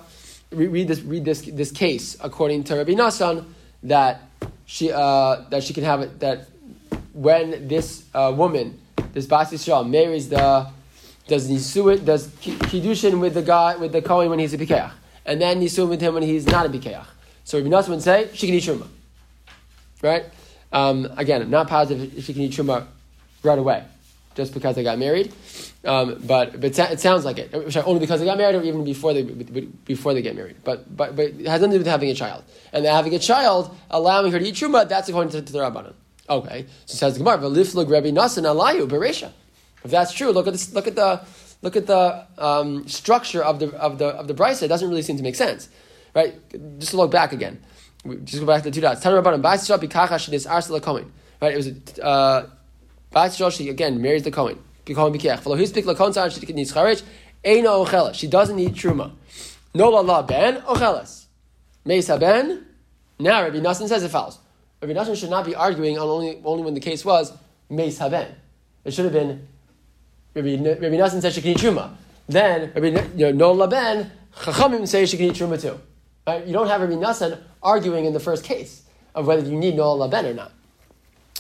Read, 0.51 0.67
read 0.67 0.87
this. 0.87 1.01
Read 1.01 1.25
this. 1.25 1.41
This 1.41 1.71
case 1.71 2.17
according 2.21 2.65
to 2.65 2.75
Rabbi 2.75 2.91
Nassan 2.91 3.45
that 3.83 4.21
she 4.65 4.91
uh, 4.91 5.43
that 5.49 5.63
she 5.63 5.73
can 5.73 5.83
have 5.83 6.01
it 6.01 6.19
that 6.19 6.47
when 7.13 7.67
this 7.67 8.03
uh, 8.13 8.33
woman, 8.35 8.79
this 9.13 9.25
Bas 9.25 9.51
Yisrael, 9.51 9.89
marries 9.89 10.29
the 10.29 10.69
does 11.27 11.49
nisuit 11.49 12.05
does 12.05 12.27
kiddushin 12.27 13.19
with 13.19 13.33
the 13.33 13.41
guy 13.41 13.75
with 13.77 13.91
the 13.91 14.01
kohen 14.01 14.29
when 14.29 14.39
he's 14.39 14.53
a 14.53 14.57
bikeach, 14.57 14.91
and 15.25 15.41
then 15.41 15.61
nisuit 15.61 15.87
with 15.87 16.01
him 16.01 16.13
when 16.13 16.23
he's 16.23 16.45
not 16.45 16.65
a 16.65 16.69
bikeach. 16.69 17.05
So 17.43 17.57
Rabbi 17.57 17.69
Nassan 17.69 17.89
would 17.89 18.01
say 18.01 18.29
she 18.33 18.47
can 18.47 18.55
eat 18.55 18.63
truma, 18.63 18.87
right? 20.01 20.25
Um, 20.71 21.07
again, 21.17 21.41
I'm 21.41 21.49
not 21.49 21.67
positive 21.67 22.17
if 22.17 22.25
she 22.25 22.33
can 22.33 22.43
eat 22.43 22.51
truma 22.51 22.85
right 23.43 23.57
away 23.57 23.83
just 24.35 24.53
because 24.53 24.75
they 24.75 24.83
got 24.83 24.99
married. 24.99 25.33
Um, 25.83 26.21
but 26.25 26.59
but 26.59 26.77
it 26.77 26.99
sounds 26.99 27.25
like 27.25 27.37
it. 27.37 27.53
Only 27.53 27.99
because 27.99 28.19
they 28.19 28.25
got 28.25 28.37
married, 28.37 28.55
or 28.55 28.63
even 28.63 28.83
before 28.83 29.13
they 29.13 29.23
before 29.23 30.13
they 30.13 30.21
get 30.21 30.35
married. 30.35 30.57
But 30.63 30.95
but 30.95 31.15
but 31.15 31.25
it 31.25 31.47
has 31.47 31.61
nothing 31.61 31.71
to 31.71 31.77
do 31.77 31.79
with 31.79 31.87
having 31.87 32.09
a 32.09 32.15
child. 32.15 32.43
And 32.73 32.85
having 32.85 33.15
a 33.15 33.19
child, 33.19 33.75
allowing 33.89 34.31
her 34.31 34.39
to 34.39 34.45
eat 34.45 34.55
truma, 34.55 34.87
that's 34.87 35.09
according 35.09 35.31
to, 35.31 35.41
to 35.41 35.53
the 35.53 35.59
rabbanon. 35.59 35.93
Okay, 36.29 36.65
so 36.85 36.97
says 36.97 37.13
the 37.13 37.23
Gemara, 37.23 37.37
"V'liflug 37.37 37.89
Rabbi 37.89 38.09
Nasan 38.09 38.43
alayu 38.43 38.87
beresha." 38.87 39.31
If 39.83 39.91
that's 39.91 40.11
true, 40.11 40.31
look 40.31 40.47
at 40.47 40.53
this, 40.53 40.73
look 40.73 40.87
at 40.87 40.95
the 40.95 41.21
look 41.61 41.75
at 41.75 41.85
the 41.85 42.25
um, 42.37 42.87
structure 42.87 43.43
of 43.43 43.59
the 43.59 43.69
of 43.77 43.99
the 43.99 44.07
of 44.07 44.27
the 44.27 44.33
brisa. 44.33 44.63
It 44.63 44.67
doesn't 44.69 44.89
really 44.89 45.03
seem 45.03 45.17
to 45.17 45.23
make 45.23 45.35
sense, 45.35 45.69
right? 46.15 46.33
Just 46.79 46.95
look 46.95 47.11
back 47.11 47.31
again. 47.31 47.61
Just 48.23 48.41
go 48.41 48.45
back 48.45 48.63
to 48.63 48.69
the 48.69 48.75
two 48.75 48.81
dots. 48.81 49.03
Tanu 49.03 49.21
rabbanon 49.21 49.41
ba'is 49.41 49.77
bikacha 49.79 50.15
shedis 50.15 50.47
arsela 50.47 50.79
komin. 50.79 51.09
Right, 51.41 51.53
it 51.53 51.57
was. 51.57 51.99
Uh, 51.99 52.49
Bas 53.15 53.39
Joshi 53.39 53.69
again 53.69 54.01
marries 54.01 54.23
the 54.23 54.31
Kohen. 54.31 54.59
Kohen 54.85 55.13
Bikech. 55.13 55.39
Follow 55.39 55.55
his 55.55 55.71
pick 55.71 55.85
lakon 55.85 56.13
tzar 56.13 56.29
she 56.29 56.53
needs 56.53 56.73
charich. 56.73 57.01
Eino 57.45 57.85
ochela. 57.85 58.13
She 58.13 58.27
doesn't 58.27 58.57
need 58.57 58.73
truma. 58.75 59.13
No 59.73 59.89
la 59.89 60.01
la 60.01 60.21
ben 60.21 60.61
ochelas. 60.61 61.25
Mesa 61.85 62.17
ben. 62.17 62.65
Now 63.17 63.43
Rabbi 63.43 63.59
Nassan 63.59 63.87
says 63.87 64.03
it 64.03 64.11
fouls. 64.11 64.37
Rabbi 64.81 64.93
Nassan 64.93 65.15
should 65.15 65.29
not 65.29 65.45
be 65.45 65.55
arguing 65.55 65.97
on 65.97 66.07
only 66.07 66.41
only 66.43 66.63
when 66.63 66.73
the 66.73 66.81
case 66.81 67.05
was 67.05 67.31
Meis 67.69 67.97
haben. 67.97 68.27
It 68.83 68.93
should 68.93 69.05
have 69.05 69.13
been 69.13 69.47
Rabbi, 70.33 70.57
Rabbi 70.57 70.97
Nassan 70.97 71.21
says 71.21 71.33
she 71.33 71.41
can 71.41 71.51
eat 71.51 71.57
truma. 71.57 71.95
Then 72.27 72.73
Rabbi 72.75 72.87
you 73.15 73.31
know, 73.31 73.31
no 73.31 73.51
la 73.53 73.67
ben. 73.67 74.11
Chachamim 74.35 74.85
say 74.85 75.05
she 75.05 75.15
can 75.15 75.27
eat 75.27 75.35
truma 75.35 75.59
too. 75.59 75.79
Right? 76.27 76.45
You 76.45 76.53
don't 76.53 76.67
have 76.67 76.81
Rabbi 76.81 76.93
Nassan 76.93 77.39
arguing 77.61 78.05
in 78.05 78.13
the 78.13 78.19
first 78.19 78.43
case 78.43 78.83
of 79.13 79.27
whether 79.27 79.47
you 79.47 79.55
need 79.55 79.75
no 79.75 79.93
la 79.93 80.07
ben 80.07 80.25
or 80.25 80.33
not. 80.33 80.51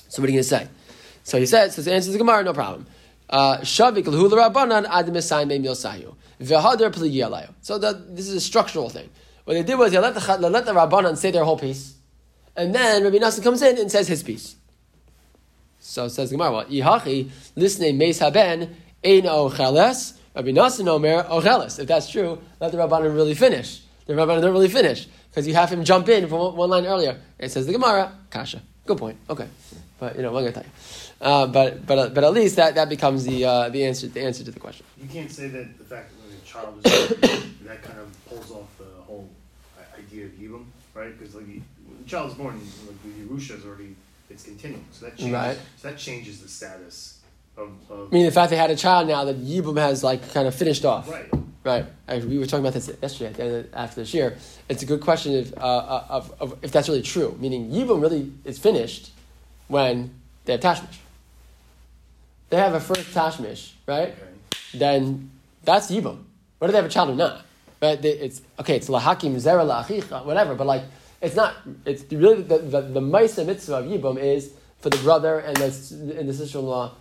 So 0.09 0.21
what 0.21 0.29
are 0.29 0.31
you 0.31 0.37
going 0.37 0.43
to 0.43 0.49
say? 0.49 0.67
So 1.23 1.39
he 1.39 1.45
says, 1.45 1.75
so 1.75 1.81
the 1.81 1.93
answer 1.93 2.11
is 2.11 2.17
Gemara, 2.17 2.43
no 2.43 2.53
problem. 2.53 2.85
Shavik 3.29 4.05
l'hu 4.05 4.39
ad. 4.39 4.53
So 7.61 7.77
the, 7.77 8.05
this 8.09 8.27
is 8.27 8.35
a 8.35 8.41
structural 8.41 8.89
thing. 8.89 9.09
What 9.45 9.55
they 9.55 9.63
did 9.63 9.75
was 9.75 9.91
they 9.91 9.99
let 9.99 10.13
the, 10.13 10.49
let 10.49 10.65
the 10.65 10.73
Rabbanan 10.73 11.17
say 11.17 11.31
their 11.31 11.43
whole 11.43 11.57
piece, 11.57 11.95
and 12.55 12.73
then 12.73 13.03
Rabbi 13.03 13.17
Nassan 13.17 13.43
comes 13.43 13.61
in 13.61 13.77
and 13.77 13.91
says 13.91 14.07
his 14.07 14.23
piece. 14.23 14.55
So 15.79 16.07
says 16.07 16.31
Gemara, 16.31 16.51
well, 16.51 16.65
Ihachi, 16.65 17.29
listening 17.55 17.97
meis 17.97 18.19
haben, 18.19 18.75
ein 19.03 19.23
ocheles, 19.23 20.17
Rabbi 20.35 20.51
Nassan 20.51 20.87
omer 20.87 21.23
ocheles. 21.23 21.79
If 21.79 21.87
that's 21.87 22.09
true, 22.09 22.39
let 22.59 22.71
the 22.71 22.77
Rabbanan 22.77 23.15
really 23.15 23.35
finish. 23.35 23.81
The 24.05 24.13
Rabbanan 24.13 24.41
don't 24.41 24.51
really 24.53 24.69
finish, 24.69 25.07
because 25.29 25.47
you 25.47 25.55
have 25.55 25.69
him 25.71 25.83
jump 25.83 26.07
in 26.09 26.27
from 26.27 26.55
one 26.55 26.69
line 26.69 26.85
earlier. 26.85 27.19
It 27.39 27.49
says 27.49 27.65
the 27.65 27.73
Gemara, 27.73 28.11
kasha. 28.29 28.61
Good 28.85 28.97
point. 28.97 29.17
Okay. 29.29 29.47
But, 29.99 30.15
you 30.15 30.21
know, 30.21 30.27
I'm 30.29 30.33
going 30.35 30.45
to 30.47 30.51
tell 30.51 30.63
you. 30.63 30.69
Uh, 31.21 31.47
but 31.47 31.85
but 31.87 31.97
uh, 31.97 32.09
but 32.09 32.23
at 32.23 32.33
least 32.33 32.57
that, 32.57 32.75
that 32.75 32.89
becomes 32.89 33.23
the 33.23 33.45
uh, 33.45 33.69
the 33.69 33.83
answer 33.85 34.07
the 34.07 34.21
answer 34.21 34.43
to 34.43 34.51
the 34.51 34.59
question. 34.59 34.85
You 35.01 35.07
can't 35.07 35.31
say 35.31 35.47
that 35.47 35.77
the 35.77 35.83
fact 35.85 36.11
that 36.11 36.37
a 36.37 36.45
child 36.45 36.85
is 36.85 37.13
born, 37.21 37.55
that 37.63 37.81
kind 37.81 37.99
of 37.99 38.25
pulls 38.29 38.51
off 38.51 38.67
the 38.77 39.01
whole 39.07 39.27
idea 39.97 40.25
of 40.25 40.31
Yibum, 40.33 40.65
right? 40.93 41.17
Because 41.17 41.33
like, 41.33 41.45
when 41.45 41.63
the 42.03 42.07
child's 42.07 42.33
born, 42.35 42.59
like 42.85 43.01
the 43.03 43.09
Yerusha 43.33 43.57
is 43.57 43.65
already, 43.65 43.95
it's 44.29 44.43
continuing, 44.43 44.83
so 44.91 45.05
that 45.05 45.15
changes, 45.17 45.33
Right. 45.33 45.57
so 45.77 45.87
that 45.89 45.97
changes 45.97 46.41
the 46.41 46.49
status 46.49 47.21
of, 47.57 47.69
of, 47.89 48.09
I 48.11 48.13
mean, 48.15 48.25
the 48.25 48.31
fact 48.31 48.49
they 48.49 48.57
had 48.57 48.69
a 48.69 48.75
child 48.75 49.07
now 49.07 49.23
that 49.23 49.39
Yibum 49.41 49.77
has 49.79 50.03
like 50.03 50.33
kind 50.33 50.47
of 50.49 50.53
finished 50.53 50.83
off. 50.83 51.09
right. 51.09 51.29
Right. 51.65 51.85
I, 52.07 52.19
we 52.19 52.37
were 52.37 52.45
talking 52.45 52.63
about 52.63 52.73
this 52.73 52.91
yesterday 53.01 53.25
at 53.31 53.33
the 53.33 53.43
end 53.43 53.55
of, 53.55 53.73
after 53.73 54.01
this 54.01 54.13
year. 54.13 54.37
It's 54.69 54.83
a 54.83 54.85
good 54.85 55.01
question 55.01 55.33
if, 55.33 55.51
uh, 55.57 55.61
uh, 55.65 56.05
of, 56.09 56.33
of 56.39 56.59
if 56.61 56.71
that's 56.71 56.87
really 56.87 57.01
true. 57.01 57.35
Meaning, 57.39 57.71
Yibum 57.71 57.99
really 58.03 58.31
is 58.45 58.59
finished 58.59 59.11
when 59.67 60.13
they 60.45 60.51
have 60.53 60.61
Tashmish. 60.61 60.97
They 62.51 62.57
have 62.57 62.75
a 62.75 62.79
first 62.79 63.11
Tashmish, 63.15 63.71
right? 63.87 64.09
Okay. 64.09 64.77
Then 64.77 65.31
that's 65.63 65.89
Yibum. 65.89 66.19
Whether 66.59 66.71
they 66.73 66.77
have 66.77 66.85
a 66.85 66.89
child 66.89 67.09
or 67.09 67.15
not. 67.15 67.43
Right? 67.81 67.99
They- 67.99 68.09
It's, 68.11 68.43
okay, 68.59 68.75
it's 68.75 68.87
Lahakim, 68.87 69.33
Zera, 69.37 69.65
Lachicha, 69.65 70.23
whatever, 70.23 70.53
but 70.53 70.67
like, 70.67 70.83
it's 71.19 71.35
not, 71.35 71.55
it's 71.83 72.03
really, 72.13 72.43
the, 72.43 72.59
the, 72.59 72.81
the 72.81 72.99
Maisa 73.01 73.43
mitzvah 73.43 73.77
of 73.77 73.85
Yibum 73.85 74.19
is 74.21 74.51
for 74.81 74.91
the 74.91 74.97
brother 74.97 75.39
and 75.39 75.57
the, 75.57 76.15
and 76.19 76.29
the 76.29 76.33
sister 76.35 76.59
in 76.59 76.65
law 76.65 76.93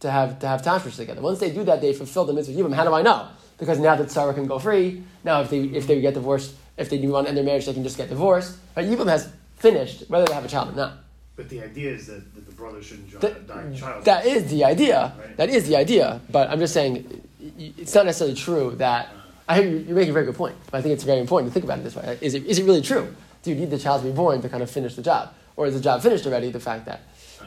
to 0.00 0.10
have, 0.10 0.40
to 0.40 0.48
have 0.48 0.62
Tashmish 0.62 0.96
together. 0.96 1.20
Once 1.20 1.38
they 1.38 1.52
do 1.52 1.62
that, 1.62 1.80
they 1.80 1.92
fulfill 1.92 2.24
the 2.24 2.32
mitzvah 2.32 2.58
of 2.58 2.66
Yibum. 2.66 2.74
How 2.74 2.82
do 2.82 2.92
I 2.92 3.02
know? 3.02 3.28
Because 3.58 3.78
now 3.78 3.96
that 3.96 4.10
Sarah 4.10 4.32
can 4.34 4.46
go 4.46 4.58
free, 4.58 5.02
now 5.24 5.40
if 5.40 5.50
they, 5.50 5.60
if 5.60 5.86
they 5.86 6.00
get 6.00 6.14
divorced, 6.14 6.54
if 6.76 6.88
they 6.90 6.98
do 6.98 7.08
want 7.08 7.26
to 7.26 7.28
end 7.28 7.36
their 7.36 7.44
marriage, 7.44 7.66
they 7.66 7.74
can 7.74 7.82
just 7.82 7.96
get 7.96 8.08
divorced. 8.08 8.56
Right? 8.76 8.86
Yibum 8.86 9.08
has 9.08 9.30
finished, 9.56 10.04
whether 10.08 10.24
they 10.26 10.32
have 10.34 10.44
a 10.44 10.48
child 10.48 10.70
or 10.70 10.76
not. 10.76 10.92
But 11.34 11.48
the 11.48 11.62
idea 11.62 11.92
is 11.92 12.06
that, 12.06 12.34
that 12.34 12.46
the 12.46 12.52
brother 12.52 12.82
shouldn't 12.82 13.10
die 13.20 13.72
child. 13.76 14.04
That 14.04 14.26
is 14.26 14.50
the 14.50 14.64
idea. 14.64 15.12
Right. 15.18 15.36
That 15.36 15.50
is 15.50 15.68
the 15.68 15.76
idea. 15.76 16.20
But 16.30 16.50
I'm 16.50 16.58
just 16.60 16.74
saying, 16.74 17.22
it's 17.58 17.94
not 17.94 18.06
necessarily 18.06 18.36
true 18.36 18.74
that. 18.78 19.08
I 19.48 19.60
hear 19.62 19.70
you- 19.70 19.78
you're 19.78 19.96
making 19.96 20.10
a 20.10 20.12
very 20.12 20.26
good 20.26 20.34
point, 20.36 20.56
but 20.70 20.78
I 20.78 20.82
think 20.82 20.92
it's 20.94 21.04
very 21.04 21.20
important 21.20 21.50
to 21.50 21.54
think 21.54 21.64
about 21.64 21.78
it 21.78 21.82
this 21.84 21.96
way. 21.96 22.18
Is 22.20 22.34
it, 22.34 22.44
is 22.44 22.58
it 22.58 22.64
really 22.64 22.82
true? 22.82 23.14
Do 23.42 23.50
you 23.50 23.56
need 23.56 23.70
the 23.70 23.78
child 23.78 24.02
to 24.02 24.08
be 24.08 24.14
born 24.14 24.42
to 24.42 24.48
kind 24.48 24.62
of 24.62 24.70
finish 24.70 24.94
the 24.94 25.02
job? 25.02 25.32
Or 25.56 25.66
is 25.66 25.74
the 25.74 25.80
job 25.80 26.02
finished 26.02 26.26
already? 26.26 26.50
The 26.50 26.60
fact 26.60 26.84
that, 26.86 27.00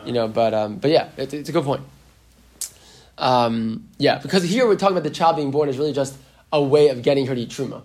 you 0.06 0.12
know, 0.12 0.28
but, 0.28 0.54
um, 0.54 0.78
but 0.78 0.90
yeah, 0.90 1.10
it, 1.16 1.34
it's 1.34 1.50
a 1.50 1.52
good 1.52 1.64
point. 1.64 1.82
Um, 3.22 3.88
yeah, 4.00 4.18
because 4.18 4.44
here 4.44 4.68
we're 4.68 4.76
talking 4.76 4.98
about 4.98 5.04
the 5.04 5.16
child 5.16 5.36
being 5.36 5.52
born 5.52 5.70
is 5.70 5.78
really 5.78 5.94
just 5.94 6.18
a 6.52 6.62
way 6.62 6.90
of 6.90 7.04
getting 7.04 7.28
her 7.28 7.36
to 7.36 7.42
eat 7.42 7.50
truma. 7.50 7.84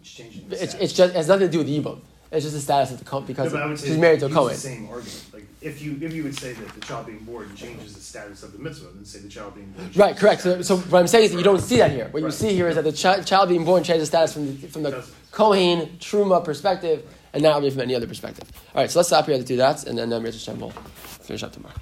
It's 0.00 0.18
It's, 0.18 0.74
it's 0.74 0.92
just, 0.94 1.14
it 1.14 1.16
has 1.16 1.28
nothing 1.28 1.46
to 1.46 1.52
do 1.52 1.58
with 1.58 1.68
Yibum. 1.68 2.00
It's 2.32 2.44
just 2.44 2.54
the 2.54 2.60
status 2.60 2.90
of 2.90 2.98
the 2.98 3.04
Kohen 3.04 3.24
because 3.24 3.52
No, 3.52 3.58
but 3.58 3.64
I 3.64 3.66
would 3.68 3.78
say 3.78 3.88
she's 3.88 3.96
married 3.98 4.20
to 4.20 4.26
a 4.26 4.30
Kohen. 4.30 4.54
The 4.54 4.60
same 4.60 4.88
argument. 4.88 5.24
Like 5.32 5.46
if 5.62 5.80
you 5.82 5.98
if 6.00 6.12
you 6.12 6.24
would 6.24 6.38
say 6.38 6.52
that 6.52 6.68
the 6.74 6.80
child 6.80 7.06
being 7.06 7.20
born 7.20 7.54
changes 7.56 7.94
the 7.94 8.00
status 8.00 8.42
of 8.42 8.52
the 8.52 8.58
mitzvah, 8.58 8.88
then 8.94 9.04
say 9.04 9.20
the 9.20 9.28
child 9.28 9.54
being 9.54 9.70
born. 9.70 9.90
Right, 9.94 10.16
correct. 10.16 10.42
the 10.42 10.62
So, 10.62 10.76
so 10.76 10.82
what 10.90 11.00
I'm 11.00 11.06
saying 11.06 11.24
is 11.24 11.30
that 11.32 11.38
you 11.38 11.44
don't 11.44 11.60
see 11.60 11.78
that 11.78 11.90
here. 11.90 12.08
What 12.10 12.22
you 12.22 12.30
see 12.30 12.54
here 12.54 12.68
is 12.68 12.74
that 12.76 12.84
the 12.84 12.92
chi- 12.92 13.22
child 13.22 13.48
being 13.48 13.64
born 13.64 13.82
changes 13.82 14.10
the 14.10 14.16
status 14.16 14.34
from 14.34 14.46
the, 14.46 14.68
from 14.68 14.82
the 14.82 15.04
Kohen 15.30 15.96
Truma 16.00 16.44
perspective, 16.44 17.02
and 17.32 17.42
not 17.42 17.56
really 17.58 17.70
from 17.70 17.80
any 17.80 17.94
other 17.94 18.06
perspective. 18.06 18.50
All 18.74 18.82
right, 18.82 18.90
so 18.90 18.98
let's 18.98 19.08
stop 19.08 19.24
here 19.24 19.34
at 19.34 19.40
the 19.40 19.46
two 19.46 19.56
dots, 19.56 19.84
and 19.84 19.96
then 19.96 20.12
um, 20.12 20.24
Hashem 20.24 20.60
will 20.60 20.70
finish 20.70 21.42
up 21.42 21.52
tomorrow. 21.52 21.74